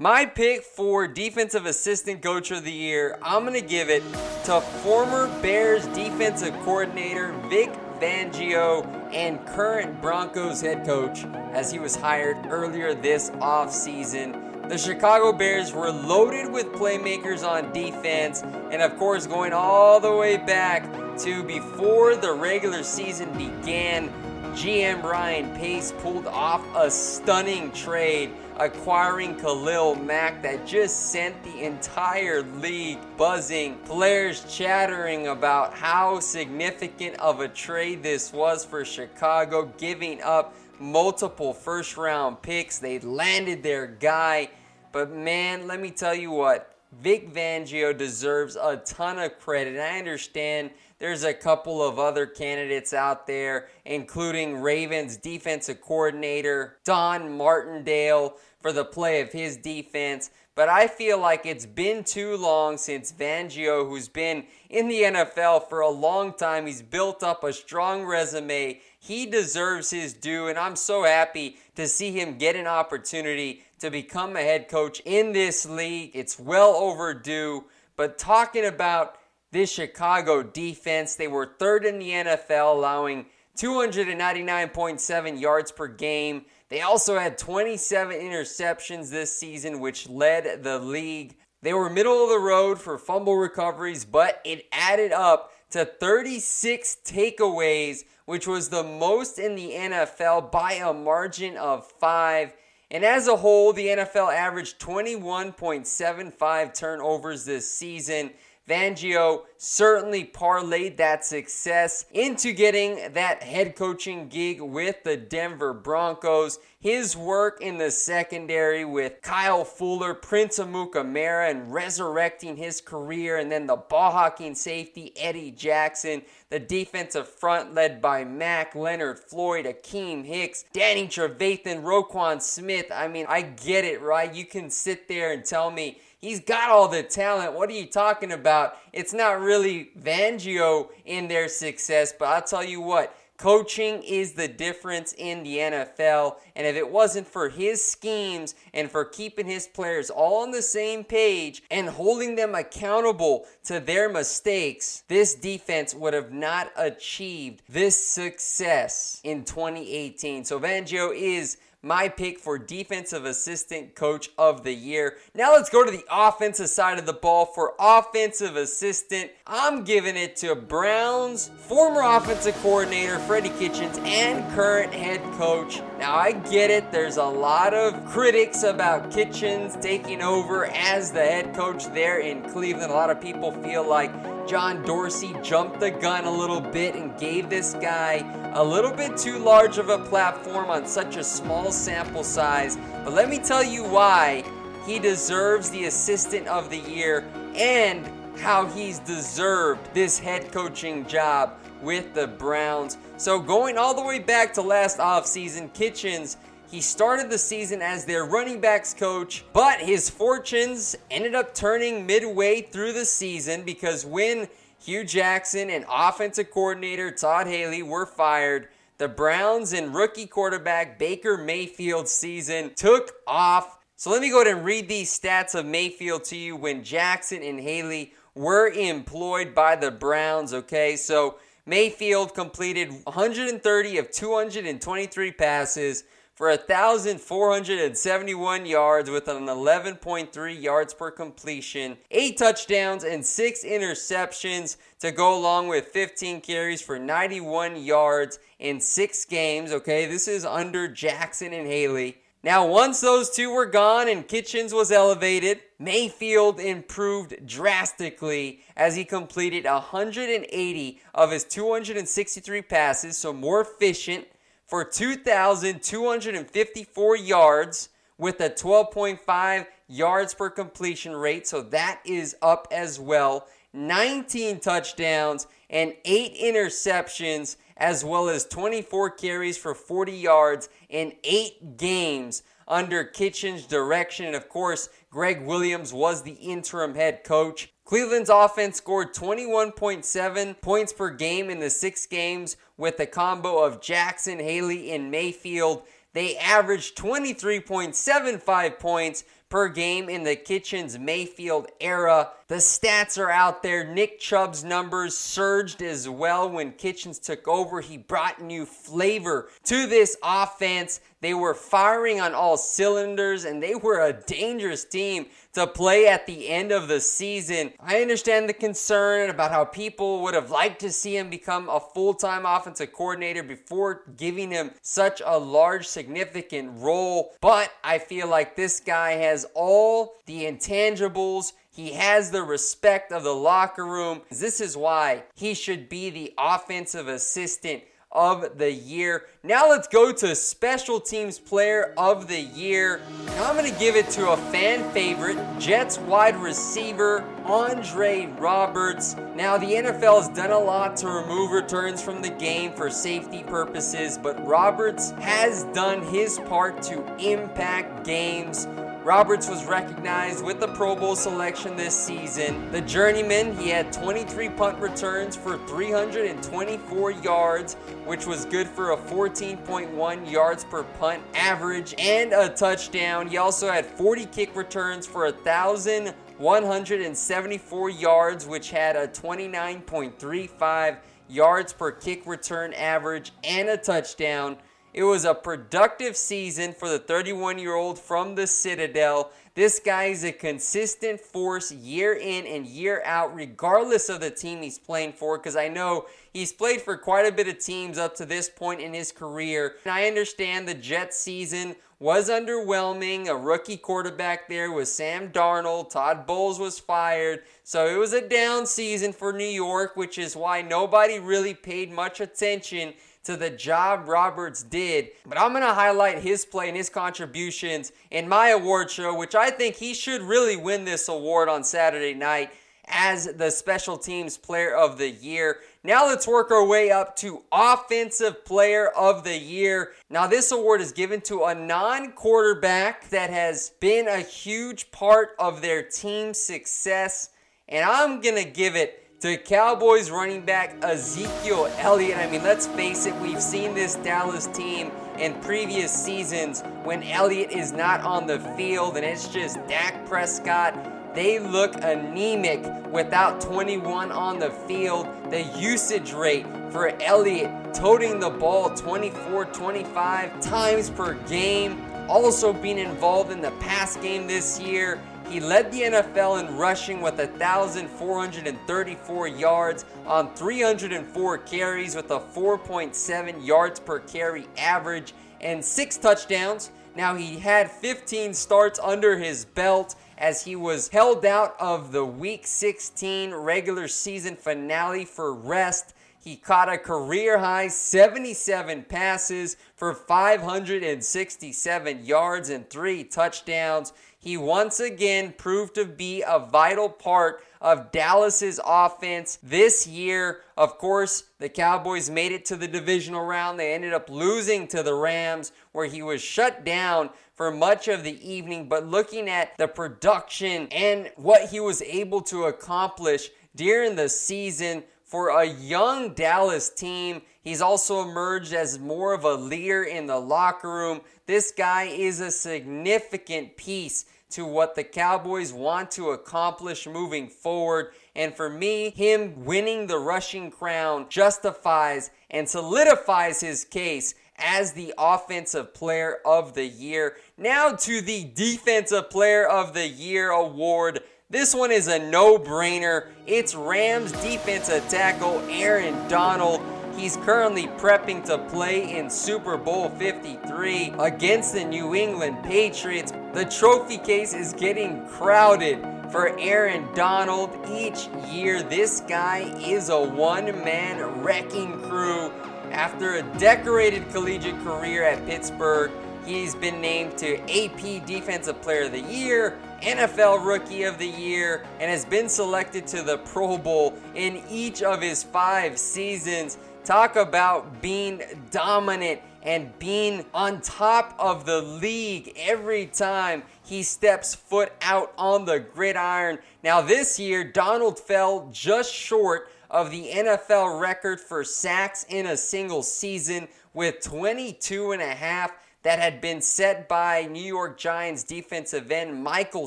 My 0.00 0.24
pick 0.24 0.62
for 0.62 1.06
defensive 1.06 1.66
assistant 1.66 2.22
coach 2.22 2.50
of 2.50 2.64
the 2.64 2.72
year, 2.72 3.18
I'm 3.20 3.44
going 3.44 3.52
to 3.52 3.60
give 3.60 3.90
it 3.90 4.02
to 4.44 4.62
former 4.82 5.28
Bears 5.42 5.86
defensive 5.88 6.54
coordinator 6.60 7.34
Vic 7.50 7.68
Fangio 8.00 8.86
and 9.12 9.46
current 9.48 10.00
Broncos 10.00 10.62
head 10.62 10.86
coach 10.86 11.26
as 11.52 11.70
he 11.70 11.78
was 11.78 11.94
hired 11.94 12.46
earlier 12.48 12.94
this 12.94 13.28
offseason. 13.42 14.70
The 14.70 14.78
Chicago 14.78 15.34
Bears 15.34 15.74
were 15.74 15.90
loaded 15.90 16.50
with 16.50 16.68
playmakers 16.68 17.46
on 17.46 17.70
defense, 17.74 18.40
and 18.42 18.80
of 18.80 18.96
course, 18.96 19.26
going 19.26 19.52
all 19.52 20.00
the 20.00 20.16
way 20.16 20.38
back 20.38 20.82
to 21.18 21.42
before 21.42 22.16
the 22.16 22.32
regular 22.32 22.84
season 22.84 23.30
began, 23.34 24.08
GM 24.54 25.02
Ryan 25.02 25.54
Pace 25.58 25.92
pulled 25.98 26.26
off 26.26 26.64
a 26.74 26.90
stunning 26.90 27.70
trade 27.72 28.30
acquiring 28.60 29.36
Khalil 29.36 29.94
Mack 29.94 30.42
that 30.42 30.66
just 30.66 31.10
sent 31.10 31.42
the 31.42 31.64
entire 31.64 32.42
league 32.42 32.98
buzzing. 33.16 33.78
Players 33.86 34.44
chattering 34.54 35.28
about 35.28 35.72
how 35.72 36.20
significant 36.20 37.18
of 37.20 37.40
a 37.40 37.48
trade 37.48 38.02
this 38.02 38.34
was 38.34 38.62
for 38.62 38.84
Chicago, 38.84 39.72
giving 39.78 40.20
up 40.20 40.54
multiple 40.78 41.54
first 41.54 41.96
round 41.96 42.42
picks. 42.42 42.78
They 42.78 42.98
landed 42.98 43.62
their 43.62 43.86
guy. 43.86 44.50
But 44.92 45.10
man, 45.10 45.66
let 45.66 45.80
me 45.80 45.90
tell 45.90 46.14
you 46.14 46.30
what, 46.30 46.76
Vic 47.00 47.32
Fangio 47.32 47.96
deserves 47.96 48.56
a 48.56 48.76
ton 48.76 49.18
of 49.18 49.38
credit. 49.38 49.80
I 49.80 49.98
understand 49.98 50.70
there's 50.98 51.24
a 51.24 51.32
couple 51.32 51.82
of 51.82 51.98
other 51.98 52.26
candidates 52.26 52.92
out 52.92 53.26
there, 53.26 53.68
including 53.86 54.60
Ravens 54.60 55.16
defensive 55.16 55.80
coordinator 55.80 56.76
Don 56.84 57.38
Martindale 57.38 58.36
for 58.60 58.72
the 58.72 58.84
play 58.84 59.20
of 59.20 59.32
his 59.32 59.56
defense. 59.56 60.30
But 60.54 60.68
I 60.68 60.88
feel 60.88 61.18
like 61.18 61.46
it's 61.46 61.64
been 61.64 62.04
too 62.04 62.36
long 62.36 62.76
since 62.76 63.12
Fangio, 63.12 63.88
who's 63.88 64.08
been 64.08 64.44
in 64.68 64.88
the 64.88 65.02
NFL 65.02 65.68
for 65.68 65.80
a 65.80 65.88
long 65.88 66.34
time, 66.34 66.66
he's 66.66 66.82
built 66.82 67.22
up 67.22 67.44
a 67.44 67.52
strong 67.52 68.04
resume. 68.04 68.80
He 68.98 69.26
deserves 69.26 69.90
his 69.90 70.12
due, 70.12 70.48
and 70.48 70.58
I'm 70.58 70.76
so 70.76 71.04
happy 71.04 71.56
to 71.76 71.88
see 71.88 72.12
him 72.12 72.36
get 72.36 72.56
an 72.56 72.66
opportunity 72.66 73.62
to 73.78 73.90
become 73.90 74.36
a 74.36 74.42
head 74.42 74.68
coach 74.68 75.00
in 75.06 75.32
this 75.32 75.64
league. 75.64 76.10
It's 76.14 76.38
well 76.38 76.74
overdue. 76.74 77.64
But 77.96 78.18
talking 78.18 78.66
about 78.66 79.16
this 79.52 79.72
Chicago 79.72 80.42
defense, 80.42 81.14
they 81.14 81.28
were 81.28 81.54
third 81.58 81.84
in 81.84 81.98
the 81.98 82.10
NFL, 82.10 82.76
allowing 82.76 83.26
299.7 83.56 85.40
yards 85.40 85.72
per 85.72 85.86
game. 85.88 86.44
They 86.70 86.80
also 86.82 87.18
had 87.18 87.36
27 87.36 88.16
interceptions 88.16 89.10
this 89.10 89.36
season, 89.36 89.80
which 89.80 90.08
led 90.08 90.62
the 90.62 90.78
league. 90.78 91.36
They 91.62 91.74
were 91.74 91.90
middle 91.90 92.22
of 92.22 92.30
the 92.30 92.38
road 92.38 92.80
for 92.80 92.96
fumble 92.96 93.36
recoveries, 93.36 94.04
but 94.04 94.40
it 94.44 94.66
added 94.72 95.12
up 95.12 95.52
to 95.70 95.84
36 95.84 96.98
takeaways, 97.04 98.04
which 98.24 98.46
was 98.46 98.68
the 98.68 98.84
most 98.84 99.40
in 99.40 99.56
the 99.56 99.72
NFL 99.72 100.52
by 100.52 100.74
a 100.74 100.92
margin 100.92 101.56
of 101.56 101.90
five. 101.98 102.54
And 102.88 103.04
as 103.04 103.26
a 103.26 103.36
whole, 103.36 103.72
the 103.72 103.86
NFL 103.88 104.32
averaged 104.32 104.78
21.75 104.80 106.74
turnovers 106.74 107.44
this 107.44 107.68
season. 107.70 108.30
Fangio 108.70 109.42
certainly 109.56 110.24
parlayed 110.24 110.96
that 110.96 111.24
success 111.24 112.04
into 112.12 112.52
getting 112.52 113.12
that 113.12 113.42
head 113.42 113.74
coaching 113.74 114.28
gig 114.28 114.60
with 114.60 115.02
the 115.02 115.16
Denver 115.16 115.74
Broncos. 115.74 116.60
His 116.78 117.14
work 117.14 117.60
in 117.60 117.76
the 117.76 117.90
secondary 117.90 118.86
with 118.86 119.20
Kyle 119.20 119.64
Fuller, 119.64 120.14
Prince 120.14 120.58
Amukamara, 120.58 121.50
and 121.50 121.74
resurrecting 121.74 122.56
his 122.56 122.80
career, 122.80 123.36
and 123.36 123.52
then 123.52 123.66
the 123.66 123.76
ball 123.76 124.12
hawking 124.12 124.54
safety 124.54 125.12
Eddie 125.18 125.50
Jackson, 125.50 126.22
the 126.48 126.58
defensive 126.58 127.28
front 127.28 127.74
led 127.74 128.00
by 128.00 128.24
Mack, 128.24 128.74
Leonard 128.74 129.18
Floyd, 129.18 129.66
Akiem 129.66 130.24
Hicks, 130.24 130.64
Danny 130.72 131.06
Trevathan, 131.06 131.82
Roquan 131.82 132.40
Smith. 132.40 132.86
I 132.90 133.08
mean, 133.08 133.26
I 133.28 133.42
get 133.42 133.84
it, 133.84 134.00
right? 134.00 134.34
You 134.34 134.46
can 134.46 134.70
sit 134.70 135.06
there 135.06 135.32
and 135.32 135.44
tell 135.44 135.70
me 135.70 135.98
He's 136.20 136.40
got 136.40 136.68
all 136.68 136.88
the 136.88 137.02
talent. 137.02 137.54
What 137.54 137.70
are 137.70 137.74
you 137.74 137.86
talking 137.86 138.32
about? 138.32 138.76
It's 138.92 139.14
not 139.14 139.40
really 139.40 139.90
Fangio 139.98 140.90
in 141.06 141.28
their 141.28 141.48
success, 141.48 142.12
but 142.18 142.26
I'll 142.26 142.42
tell 142.42 142.64
you 142.64 142.80
what, 142.80 143.16
Coaching 143.40 144.02
is 144.02 144.34
the 144.34 144.48
difference 144.48 145.14
in 145.16 145.42
the 145.44 145.56
NFL. 145.56 146.36
And 146.54 146.66
if 146.66 146.76
it 146.76 146.90
wasn't 146.90 147.26
for 147.26 147.48
his 147.48 147.82
schemes 147.82 148.54
and 148.74 148.90
for 148.90 149.02
keeping 149.02 149.46
his 149.46 149.66
players 149.66 150.10
all 150.10 150.42
on 150.42 150.50
the 150.50 150.60
same 150.60 151.04
page 151.04 151.62
and 151.70 151.88
holding 151.88 152.36
them 152.36 152.54
accountable 152.54 153.46
to 153.64 153.80
their 153.80 154.10
mistakes, 154.10 155.04
this 155.08 155.34
defense 155.34 155.94
would 155.94 156.12
have 156.12 156.32
not 156.32 156.70
achieved 156.76 157.62
this 157.66 157.96
success 158.06 159.22
in 159.24 159.46
2018. 159.46 160.44
So 160.44 160.60
Fangio 160.60 161.10
is 161.14 161.56
my 161.82 162.08
pick 162.08 162.38
for 162.38 162.58
defensive 162.58 163.24
assistant 163.24 163.94
coach 163.94 164.28
of 164.36 164.64
the 164.64 164.74
year. 164.74 165.16
Now 165.34 165.52
let's 165.52 165.70
go 165.70 165.84
to 165.84 165.90
the 165.90 166.04
offensive 166.10 166.68
side 166.68 166.98
of 166.98 167.06
the 167.06 167.12
ball 167.14 167.46
for 167.46 167.74
offensive 167.78 168.56
assistant. 168.56 169.30
I'm 169.46 169.84
giving 169.84 170.16
it 170.16 170.36
to 170.36 170.54
Browns 170.54 171.48
former 171.48 172.02
offensive 172.02 172.54
coordinator 172.62 173.18
Freddie 173.20 173.50
Kitchens 173.50 173.98
and 174.02 174.46
current 174.54 174.92
head 174.92 175.22
coach. 175.38 175.80
Now 175.98 176.14
I 176.16 176.32
get 176.32 176.70
it, 176.70 176.92
there's 176.92 177.16
a 177.16 177.24
lot 177.24 177.72
of 177.72 178.04
critics 178.06 178.62
about 178.62 179.10
Kitchens 179.10 179.76
taking 179.80 180.20
over 180.22 180.66
as 180.66 181.10
the 181.10 181.20
head 181.20 181.54
coach 181.54 181.86
there 181.86 182.20
in 182.20 182.42
Cleveland. 182.50 182.92
A 182.92 182.94
lot 182.94 183.10
of 183.10 183.20
people 183.20 183.52
feel 183.52 183.88
like 183.88 184.10
John 184.46 184.82
Dorsey 184.82 185.34
jumped 185.42 185.80
the 185.80 185.90
gun 185.90 186.24
a 186.24 186.30
little 186.30 186.60
bit 186.60 186.94
and 186.94 187.18
gave 187.18 187.48
this 187.48 187.74
guy 187.74 188.18
a 188.54 188.64
little 188.64 188.90
bit 188.90 189.16
too 189.16 189.38
large 189.38 189.78
of 189.78 189.88
a 189.88 189.98
platform 189.98 190.70
on 190.70 190.86
such 190.86 191.16
a 191.16 191.24
small 191.24 191.70
sample 191.70 192.24
size. 192.24 192.76
But 193.04 193.12
let 193.12 193.28
me 193.28 193.38
tell 193.38 193.62
you 193.62 193.84
why 193.84 194.44
he 194.86 194.98
deserves 194.98 195.70
the 195.70 195.84
Assistant 195.84 196.48
of 196.48 196.70
the 196.70 196.78
Year 196.78 197.24
and 197.54 198.08
how 198.38 198.66
he's 198.66 198.98
deserved 199.00 199.94
this 199.94 200.18
head 200.18 200.50
coaching 200.50 201.06
job 201.06 201.58
with 201.82 202.12
the 202.14 202.26
Browns. 202.26 202.98
So, 203.16 203.38
going 203.38 203.78
all 203.78 203.94
the 203.94 204.04
way 204.04 204.18
back 204.18 204.52
to 204.54 204.62
last 204.62 204.98
offseason, 204.98 205.72
Kitchens 205.72 206.36
he 206.70 206.80
started 206.80 207.30
the 207.30 207.38
season 207.38 207.82
as 207.82 208.04
their 208.04 208.24
running 208.24 208.60
backs 208.60 208.94
coach, 208.94 209.44
but 209.52 209.80
his 209.80 210.08
fortunes 210.08 210.94
ended 211.10 211.34
up 211.34 211.52
turning 211.52 212.06
midway 212.06 212.62
through 212.62 212.92
the 212.92 213.04
season 213.04 213.64
because 213.64 214.06
when 214.06 214.46
Hue 214.82 215.04
Jackson 215.04 215.68
and 215.68 215.84
offensive 215.90 216.50
coordinator 216.50 217.10
Todd 217.10 217.46
Haley 217.46 217.82
were 217.82 218.06
fired, 218.06 218.68
the 218.96 219.08
Browns 219.08 219.74
and 219.74 219.94
rookie 219.94 220.26
quarterback 220.26 220.98
Baker 220.98 221.36
Mayfield's 221.36 222.10
season 222.10 222.72
took 222.74 223.12
off. 223.26 223.78
So 223.96 224.10
let 224.10 224.22
me 224.22 224.30
go 224.30 224.40
ahead 224.40 224.56
and 224.56 224.64
read 224.64 224.88
these 224.88 225.16
stats 225.18 225.54
of 225.54 225.66
Mayfield 225.66 226.24
to 226.24 226.36
you 226.36 226.56
when 226.56 226.82
Jackson 226.82 227.42
and 227.42 227.60
Haley 227.60 228.14
were 228.34 228.68
employed 228.68 229.54
by 229.54 229.76
the 229.76 229.90
Browns, 229.90 230.54
okay? 230.54 230.96
So 230.96 231.36
Mayfield 231.66 232.34
completed 232.34 232.90
130 233.04 233.98
of 233.98 234.10
223 234.10 235.32
passes 235.32 236.04
for 236.40 236.48
1,471 236.48 238.64
yards 238.64 239.10
with 239.10 239.28
an 239.28 239.44
11.3 239.44 240.62
yards 240.62 240.94
per 240.94 241.10
completion, 241.10 241.98
8 242.10 242.38
touchdowns, 242.38 243.04
and 243.04 243.26
6 243.26 243.62
interceptions 243.62 244.78
to 245.00 245.12
go 245.12 245.38
along 245.38 245.68
with 245.68 245.88
15 245.88 246.40
carries 246.40 246.80
for 246.80 246.98
91 246.98 247.76
yards 247.76 248.38
in 248.58 248.80
6 248.80 249.24
games. 249.26 249.70
Okay, 249.70 250.06
this 250.06 250.26
is 250.26 250.46
under 250.46 250.88
Jackson 250.88 251.52
and 251.52 251.66
Haley. 251.66 252.16
Now, 252.42 252.66
once 252.66 253.02
those 253.02 253.28
two 253.28 253.52
were 253.52 253.66
gone 253.66 254.08
and 254.08 254.26
Kitchens 254.26 254.72
was 254.72 254.90
elevated, 254.90 255.60
Mayfield 255.78 256.58
improved 256.58 257.46
drastically 257.46 258.60
as 258.78 258.96
he 258.96 259.04
completed 259.04 259.66
180 259.66 261.00
of 261.14 261.32
his 261.32 261.44
263 261.44 262.62
passes, 262.62 263.18
so 263.18 263.34
more 263.34 263.60
efficient 263.60 264.26
for 264.70 264.84
2,254 264.84 267.16
yards 267.16 267.88
with 268.18 268.40
a 268.40 268.48
12.5 268.48 269.66
yards 269.88 270.32
per 270.32 270.48
completion 270.48 271.16
rate. 271.16 271.48
So 271.48 271.60
that 271.62 272.00
is 272.04 272.36
up 272.40 272.68
as 272.70 273.00
well. 273.00 273.48
19 273.72 274.60
touchdowns 274.60 275.48
and 275.70 275.94
8 276.04 276.36
interceptions, 276.36 277.56
as 277.78 278.04
well 278.04 278.28
as 278.28 278.46
24 278.46 279.10
carries 279.10 279.58
for 279.58 279.74
40 279.74 280.12
yards 280.12 280.68
in 280.88 281.14
8 281.24 281.76
games 281.76 282.44
under 282.68 283.02
Kitchen's 283.02 283.66
direction. 283.66 284.26
And 284.26 284.36
of 284.36 284.48
course, 284.48 284.88
Gregg 285.10 285.44
Williams 285.44 285.92
was 285.92 286.22
the 286.22 286.34
interim 286.34 286.94
head 286.94 287.24
coach. 287.24 287.72
Cleveland's 287.90 288.30
offense 288.30 288.76
scored 288.76 289.12
21.7 289.12 290.60
points 290.60 290.92
per 290.92 291.10
game 291.10 291.50
in 291.50 291.58
the 291.58 291.68
six 291.68 292.06
games 292.06 292.56
with 292.76 293.00
a 293.00 293.06
combo 293.06 293.64
of 293.64 293.80
Jackson, 293.80 294.38
Haley, 294.38 294.92
and 294.92 295.10
Mayfield. 295.10 295.82
They 296.12 296.36
averaged 296.36 296.96
23.75 296.96 298.78
points 298.78 299.24
per 299.48 299.68
game 299.68 300.08
in 300.08 300.22
the 300.22 300.36
Kitchens 300.36 301.00
Mayfield 301.00 301.66
era. 301.80 302.30
The 302.46 302.56
stats 302.56 303.18
are 303.18 303.30
out 303.30 303.64
there. 303.64 303.82
Nick 303.82 304.20
Chubb's 304.20 304.62
numbers 304.62 305.16
surged 305.16 305.82
as 305.82 306.08
well 306.08 306.48
when 306.48 306.70
Kitchens 306.70 307.18
took 307.18 307.48
over. 307.48 307.80
He 307.80 307.98
brought 307.98 308.40
new 308.40 308.66
flavor 308.66 309.48
to 309.64 309.88
this 309.88 310.16
offense. 310.22 311.00
They 311.20 311.34
were 311.34 311.54
firing 311.54 312.20
on 312.20 312.34
all 312.34 312.56
cylinders 312.56 313.44
and 313.44 313.62
they 313.62 313.74
were 313.74 314.00
a 314.00 314.12
dangerous 314.12 314.84
team 314.84 315.26
to 315.52 315.66
play 315.66 316.06
at 316.06 316.26
the 316.26 316.48
end 316.48 316.72
of 316.72 316.88
the 316.88 317.00
season. 317.00 317.72
I 317.78 318.00
understand 318.00 318.48
the 318.48 318.54
concern 318.54 319.30
about 319.30 319.50
how 319.50 319.64
people 319.64 320.22
would 320.22 320.34
have 320.34 320.50
liked 320.50 320.80
to 320.80 320.92
see 320.92 321.16
him 321.16 321.28
become 321.28 321.68
a 321.68 321.80
full 321.80 322.14
time 322.14 322.46
offensive 322.46 322.92
coordinator 322.92 323.42
before 323.42 324.02
giving 324.16 324.50
him 324.50 324.70
such 324.80 325.20
a 325.24 325.38
large, 325.38 325.86
significant 325.86 326.70
role, 326.80 327.34
but 327.40 327.70
I 327.84 327.98
feel 327.98 328.28
like 328.28 328.56
this 328.56 328.80
guy 328.80 329.12
has 329.12 329.46
all 329.54 330.14
the 330.26 330.44
intangibles 330.44 331.52
he 331.72 331.92
has 331.92 332.30
the 332.30 332.42
respect 332.42 333.12
of 333.12 333.22
the 333.22 333.34
locker 333.34 333.86
room. 333.86 334.22
This 334.30 334.60
is 334.60 334.76
why 334.76 335.22
he 335.34 335.54
should 335.54 335.88
be 335.88 336.10
the 336.10 336.34
offensive 336.36 337.06
assistant 337.06 337.84
of 338.12 338.58
the 338.58 338.72
year. 338.72 339.26
Now 339.42 339.68
let's 339.68 339.86
go 339.86 340.12
to 340.12 340.34
special 340.34 341.00
teams 341.00 341.38
player 341.38 341.94
of 341.96 342.28
the 342.28 342.40
year. 342.40 343.00
I'm 343.38 343.56
going 343.56 343.72
to 343.72 343.78
give 343.78 343.96
it 343.96 344.10
to 344.10 344.30
a 344.30 344.36
fan 344.36 344.90
favorite, 344.92 345.38
Jets 345.58 345.98
wide 345.98 346.36
receiver 346.36 347.24
Andre 347.44 348.26
Roberts. 348.38 349.16
Now 349.34 349.56
the 349.58 349.66
NFL 349.66 350.22
has 350.22 350.28
done 350.28 350.50
a 350.50 350.58
lot 350.58 350.96
to 350.98 351.08
remove 351.08 351.52
returns 351.52 352.02
from 352.02 352.20
the 352.20 352.30
game 352.30 352.72
for 352.72 352.90
safety 352.90 353.42
purposes, 353.42 354.18
but 354.18 354.44
Roberts 354.46 355.10
has 355.12 355.64
done 355.74 356.02
his 356.02 356.38
part 356.40 356.82
to 356.82 357.04
impact 357.18 358.04
games. 358.04 358.66
Roberts 359.04 359.48
was 359.48 359.64
recognized 359.64 360.44
with 360.44 360.60
the 360.60 360.68
Pro 360.68 360.94
Bowl 360.94 361.16
selection 361.16 361.74
this 361.74 361.98
season. 361.98 362.70
The 362.70 362.82
journeyman, 362.82 363.56
he 363.56 363.70
had 363.70 363.94
23 363.94 364.50
punt 364.50 364.78
returns 364.78 365.34
for 365.34 365.56
324 365.66 367.10
yards, 367.12 367.76
which 368.04 368.26
was 368.26 368.44
good 368.44 368.68
for 368.68 368.92
a 368.92 368.96
14.1 368.98 370.30
yards 370.30 370.64
per 370.64 370.82
punt 370.82 371.22
average 371.34 371.94
and 371.98 372.34
a 372.34 372.50
touchdown. 372.50 373.26
He 373.26 373.38
also 373.38 373.70
had 373.70 373.86
40 373.86 374.26
kick 374.26 374.54
returns 374.54 375.06
for 375.06 375.24
a 375.24 375.32
1,174 375.32 377.90
yards, 377.90 378.46
which 378.46 378.70
had 378.70 378.96
a 378.96 379.08
29.35 379.08 380.98
yards 381.26 381.72
per 381.72 381.90
kick 381.90 382.26
return 382.26 382.74
average 382.74 383.32
and 383.44 383.70
a 383.70 383.78
touchdown. 383.78 384.58
It 384.92 385.04
was 385.04 385.24
a 385.24 385.34
productive 385.34 386.16
season 386.16 386.72
for 386.72 386.88
the 386.88 386.98
31 386.98 387.60
year 387.60 387.74
old 387.74 387.96
from 387.96 388.34
the 388.34 388.48
Citadel. 388.48 389.30
This 389.54 389.78
guy 389.78 390.04
is 390.06 390.24
a 390.24 390.32
consistent 390.32 391.20
force 391.20 391.70
year 391.70 392.14
in 392.14 392.44
and 392.44 392.66
year 392.66 393.00
out, 393.04 393.34
regardless 393.34 394.08
of 394.08 394.20
the 394.20 394.30
team 394.30 394.62
he's 394.62 394.78
playing 394.78 395.12
for, 395.12 395.38
because 395.38 395.54
I 395.54 395.68
know 395.68 396.06
he's 396.32 396.52
played 396.52 396.80
for 396.80 396.96
quite 396.96 397.26
a 397.26 397.32
bit 397.32 397.46
of 397.46 397.60
teams 397.60 397.98
up 397.98 398.16
to 398.16 398.26
this 398.26 398.48
point 398.48 398.80
in 398.80 398.92
his 398.92 399.12
career. 399.12 399.76
And 399.84 399.92
I 399.92 400.08
understand 400.08 400.66
the 400.66 400.74
Jets 400.74 401.18
season 401.18 401.76
was 402.00 402.28
underwhelming. 402.28 403.28
A 403.28 403.36
rookie 403.36 403.76
quarterback 403.76 404.48
there 404.48 404.72
was 404.72 404.92
Sam 404.92 405.30
Darnold. 405.30 405.90
Todd 405.90 406.26
Bowles 406.26 406.58
was 406.58 406.80
fired. 406.80 407.42
So 407.62 407.86
it 407.86 407.98
was 407.98 408.12
a 408.12 408.26
down 408.26 408.66
season 408.66 409.12
for 409.12 409.32
New 409.32 409.44
York, 409.44 409.96
which 409.96 410.18
is 410.18 410.34
why 410.34 410.62
nobody 410.62 411.20
really 411.20 411.54
paid 411.54 411.92
much 411.92 412.20
attention 412.20 412.94
to 413.24 413.36
the 413.36 413.50
job 413.50 414.08
Roberts 414.08 414.62
did. 414.62 415.10
But 415.26 415.38
I'm 415.38 415.52
going 415.52 415.62
to 415.62 415.74
highlight 415.74 416.18
his 416.18 416.44
play 416.44 416.68
and 416.68 416.76
his 416.76 416.88
contributions 416.88 417.92
in 418.10 418.28
my 418.28 418.48
award 418.48 418.90
show, 418.90 419.14
which 419.14 419.34
I 419.34 419.50
think 419.50 419.76
he 419.76 419.94
should 419.94 420.22
really 420.22 420.56
win 420.56 420.84
this 420.84 421.08
award 421.08 421.48
on 421.48 421.64
Saturday 421.64 422.14
night 422.14 422.50
as 422.86 423.26
the 423.34 423.50
special 423.50 423.96
teams 423.96 424.36
player 424.36 424.74
of 424.74 424.98
the 424.98 425.08
year. 425.08 425.58
Now 425.84 426.06
let's 426.06 426.26
work 426.26 426.50
our 426.50 426.66
way 426.66 426.90
up 426.90 427.14
to 427.16 427.42
offensive 427.52 428.44
player 428.44 428.88
of 428.88 429.22
the 429.22 429.36
year. 429.38 429.92
Now 430.08 430.26
this 430.26 430.50
award 430.50 430.80
is 430.80 430.92
given 430.92 431.20
to 431.22 431.44
a 431.44 431.54
non-quarterback 431.54 433.08
that 433.10 433.30
has 433.30 433.70
been 433.80 434.08
a 434.08 434.20
huge 434.20 434.90
part 434.90 435.30
of 435.38 435.62
their 435.62 435.82
team's 435.82 436.40
success 436.40 437.30
and 437.70 437.88
I'm 437.88 438.20
going 438.20 438.34
to 438.36 438.44
give 438.44 438.74
it 438.74 439.09
to 439.20 439.36
Cowboys 439.36 440.10
running 440.10 440.40
back 440.40 440.74
Ezekiel 440.82 441.70
Elliott. 441.76 442.16
I 442.16 442.30
mean, 442.30 442.42
let's 442.42 442.66
face 442.68 443.04
it, 443.04 443.14
we've 443.16 443.42
seen 443.42 443.74
this 443.74 443.96
Dallas 443.96 444.46
team 444.46 444.90
in 445.18 445.34
previous 445.42 445.92
seasons 445.92 446.62
when 446.84 447.02
Elliott 447.02 447.50
is 447.50 447.70
not 447.70 448.00
on 448.00 448.26
the 448.26 448.38
field 448.56 448.96
and 448.96 449.04
it's 449.04 449.28
just 449.28 449.56
Dak 449.68 450.06
Prescott. 450.06 450.74
They 451.14 451.38
look 451.38 451.74
anemic 451.82 452.64
without 452.90 453.42
21 453.42 454.10
on 454.10 454.38
the 454.38 454.48
field. 454.48 455.06
The 455.30 455.42
usage 455.58 456.14
rate 456.14 456.46
for 456.70 456.88
Elliott 457.02 457.74
toting 457.74 458.20
the 458.20 458.30
ball 458.30 458.74
24 458.74 459.44
25 459.44 460.40
times 460.40 460.88
per 460.88 461.12
game. 461.28 461.84
Also 462.08 462.54
being 462.54 462.78
involved 462.78 463.32
in 463.32 463.42
the 463.42 463.50
pass 463.52 463.96
game 463.98 464.26
this 464.26 464.58
year 464.58 464.98
he 465.30 465.38
led 465.38 465.70
the 465.70 465.82
NFL 465.82 466.40
in 466.40 466.56
rushing 466.56 467.00
with 467.00 467.18
1,434 467.18 469.28
yards 469.28 469.84
on 470.04 470.34
304 470.34 471.38
carries 471.38 471.94
with 471.94 472.10
a 472.10 472.18
4.7 472.18 473.46
yards 473.46 473.78
per 473.78 474.00
carry 474.00 474.48
average 474.58 475.14
and 475.40 475.64
six 475.64 475.96
touchdowns. 475.96 476.72
Now, 476.96 477.14
he 477.14 477.38
had 477.38 477.70
15 477.70 478.34
starts 478.34 478.80
under 478.80 479.16
his 479.16 479.44
belt 479.44 479.94
as 480.18 480.44
he 480.44 480.56
was 480.56 480.88
held 480.88 481.24
out 481.24 481.54
of 481.60 481.92
the 481.92 482.04
Week 482.04 482.44
16 482.44 483.32
regular 483.32 483.86
season 483.86 484.34
finale 484.34 485.04
for 485.04 485.32
rest. 485.32 485.94
He 486.18 486.34
caught 486.36 486.68
a 486.68 486.76
career 486.76 487.38
high 487.38 487.68
77 487.68 488.86
passes 488.88 489.56
for 489.76 489.94
567 489.94 492.04
yards 492.04 492.50
and 492.50 492.68
three 492.68 493.04
touchdowns 493.04 493.92
he 494.20 494.36
once 494.36 494.80
again 494.80 495.34
proved 495.36 495.74
to 495.76 495.86
be 495.86 496.22
a 496.22 496.38
vital 496.38 496.90
part 496.90 497.42
of 497.58 497.90
Dallas's 497.90 498.60
offense 498.64 499.38
this 499.42 499.86
year. 499.86 500.42
Of 500.58 500.76
course, 500.76 501.24
the 501.38 501.48
Cowboys 501.48 502.10
made 502.10 502.32
it 502.32 502.44
to 502.46 502.56
the 502.56 502.68
divisional 502.68 503.24
round. 503.24 503.58
They 503.58 503.72
ended 503.72 503.94
up 503.94 504.10
losing 504.10 504.68
to 504.68 504.82
the 504.82 504.94
Rams, 504.94 505.52
where 505.72 505.86
he 505.86 506.02
was 506.02 506.20
shut 506.20 506.66
down 506.66 507.08
for 507.34 507.50
much 507.50 507.88
of 507.88 508.04
the 508.04 508.30
evening. 508.30 508.68
But 508.68 508.86
looking 508.86 509.26
at 509.26 509.56
the 509.56 509.68
production 509.68 510.68
and 510.70 511.10
what 511.16 511.48
he 511.48 511.58
was 511.58 511.80
able 511.80 512.20
to 512.22 512.44
accomplish 512.44 513.30
during 513.56 513.96
the 513.96 514.10
season 514.10 514.84
for 515.10 515.30
a 515.30 515.44
young 515.44 516.14
Dallas 516.14 516.70
team, 516.70 517.22
he's 517.42 517.60
also 517.60 518.02
emerged 518.02 518.52
as 518.52 518.78
more 518.78 519.12
of 519.12 519.24
a 519.24 519.34
leader 519.34 519.82
in 519.82 520.06
the 520.06 520.20
locker 520.20 520.72
room. 520.72 521.00
This 521.26 521.50
guy 521.50 521.86
is 521.86 522.20
a 522.20 522.30
significant 522.30 523.56
piece 523.56 524.04
to 524.30 524.44
what 524.44 524.76
the 524.76 524.84
Cowboys 524.84 525.52
want 525.52 525.90
to 525.90 526.10
accomplish 526.10 526.86
moving 526.86 527.28
forward. 527.28 527.88
And 528.14 528.32
for 528.32 528.48
me, 528.48 528.90
him 528.90 529.44
winning 529.44 529.88
the 529.88 529.98
rushing 529.98 530.48
crown 530.48 531.06
justifies 531.08 532.12
and 532.30 532.48
solidifies 532.48 533.40
his 533.40 533.64
case 533.64 534.14
as 534.38 534.72
the 534.72 534.94
offensive 534.96 535.74
player 535.74 536.18
of 536.24 536.54
the 536.54 536.66
year. 536.66 537.16
Now 537.36 537.72
to 537.72 538.00
the 538.00 538.30
defensive 538.32 539.10
player 539.10 539.44
of 539.44 539.74
the 539.74 539.88
year 539.88 540.30
award. 540.30 541.00
This 541.32 541.54
one 541.54 541.70
is 541.70 541.86
a 541.86 541.96
no 541.96 542.38
brainer. 542.38 543.06
It's 543.24 543.54
Rams 543.54 544.10
defensive 544.10 544.88
tackle 544.88 545.40
Aaron 545.48 546.08
Donald. 546.08 546.60
He's 546.96 547.16
currently 547.18 547.68
prepping 547.68 548.24
to 548.24 548.38
play 548.48 548.98
in 548.98 549.08
Super 549.08 549.56
Bowl 549.56 549.90
53 549.90 550.94
against 550.98 551.54
the 551.54 551.64
New 551.64 551.94
England 551.94 552.42
Patriots. 552.42 553.12
The 553.32 553.44
trophy 553.44 553.98
case 553.98 554.34
is 554.34 554.52
getting 554.54 555.06
crowded 555.06 555.80
for 556.10 556.36
Aaron 556.40 556.92
Donald 556.96 557.56
each 557.70 558.08
year. 558.28 558.64
This 558.64 559.00
guy 559.02 559.56
is 559.60 559.88
a 559.88 560.00
one 560.00 560.46
man 560.64 561.22
wrecking 561.22 561.80
crew. 561.82 562.32
After 562.72 563.14
a 563.14 563.22
decorated 563.38 564.10
collegiate 564.10 564.58
career 564.64 565.04
at 565.04 565.24
Pittsburgh, 565.26 565.92
He's 566.30 566.54
been 566.54 566.80
named 566.80 567.18
to 567.18 567.40
AP 567.40 568.06
Defensive 568.06 568.62
Player 568.62 568.84
of 568.84 568.92
the 568.92 569.00
Year, 569.00 569.58
NFL 569.82 570.46
Rookie 570.46 570.84
of 570.84 570.96
the 570.96 571.08
Year, 571.08 571.64
and 571.80 571.90
has 571.90 572.04
been 572.04 572.28
selected 572.28 572.86
to 572.86 573.02
the 573.02 573.18
Pro 573.18 573.58
Bowl 573.58 573.98
in 574.14 574.40
each 574.48 574.80
of 574.80 575.02
his 575.02 575.24
five 575.24 575.76
seasons. 575.76 576.56
Talk 576.84 577.16
about 577.16 577.82
being 577.82 578.22
dominant 578.52 579.22
and 579.42 579.76
being 579.80 580.24
on 580.32 580.60
top 580.60 581.16
of 581.18 581.46
the 581.46 581.62
league 581.62 582.32
every 582.36 582.86
time 582.86 583.42
he 583.64 583.82
steps 583.82 584.32
foot 584.32 584.72
out 584.82 585.12
on 585.18 585.46
the 585.46 585.58
gridiron. 585.58 586.38
Now, 586.62 586.80
this 586.80 587.18
year, 587.18 587.42
Donald 587.42 587.98
fell 587.98 588.48
just 588.52 588.94
short 588.94 589.50
of 589.68 589.90
the 589.90 590.10
NFL 590.12 590.80
record 590.80 591.18
for 591.18 591.42
sacks 591.42 592.06
in 592.08 592.26
a 592.26 592.36
single 592.36 592.84
season 592.84 593.48
with 593.74 594.00
22 594.00 594.92
and 594.92 595.02
a 595.02 595.14
half 595.14 595.52
that 595.82 595.98
had 595.98 596.20
been 596.20 596.42
set 596.42 596.88
by 596.88 597.26
New 597.30 597.42
York 597.42 597.78
Giants 597.78 598.22
defensive 598.22 598.90
end 598.90 599.22
Michael 599.22 599.66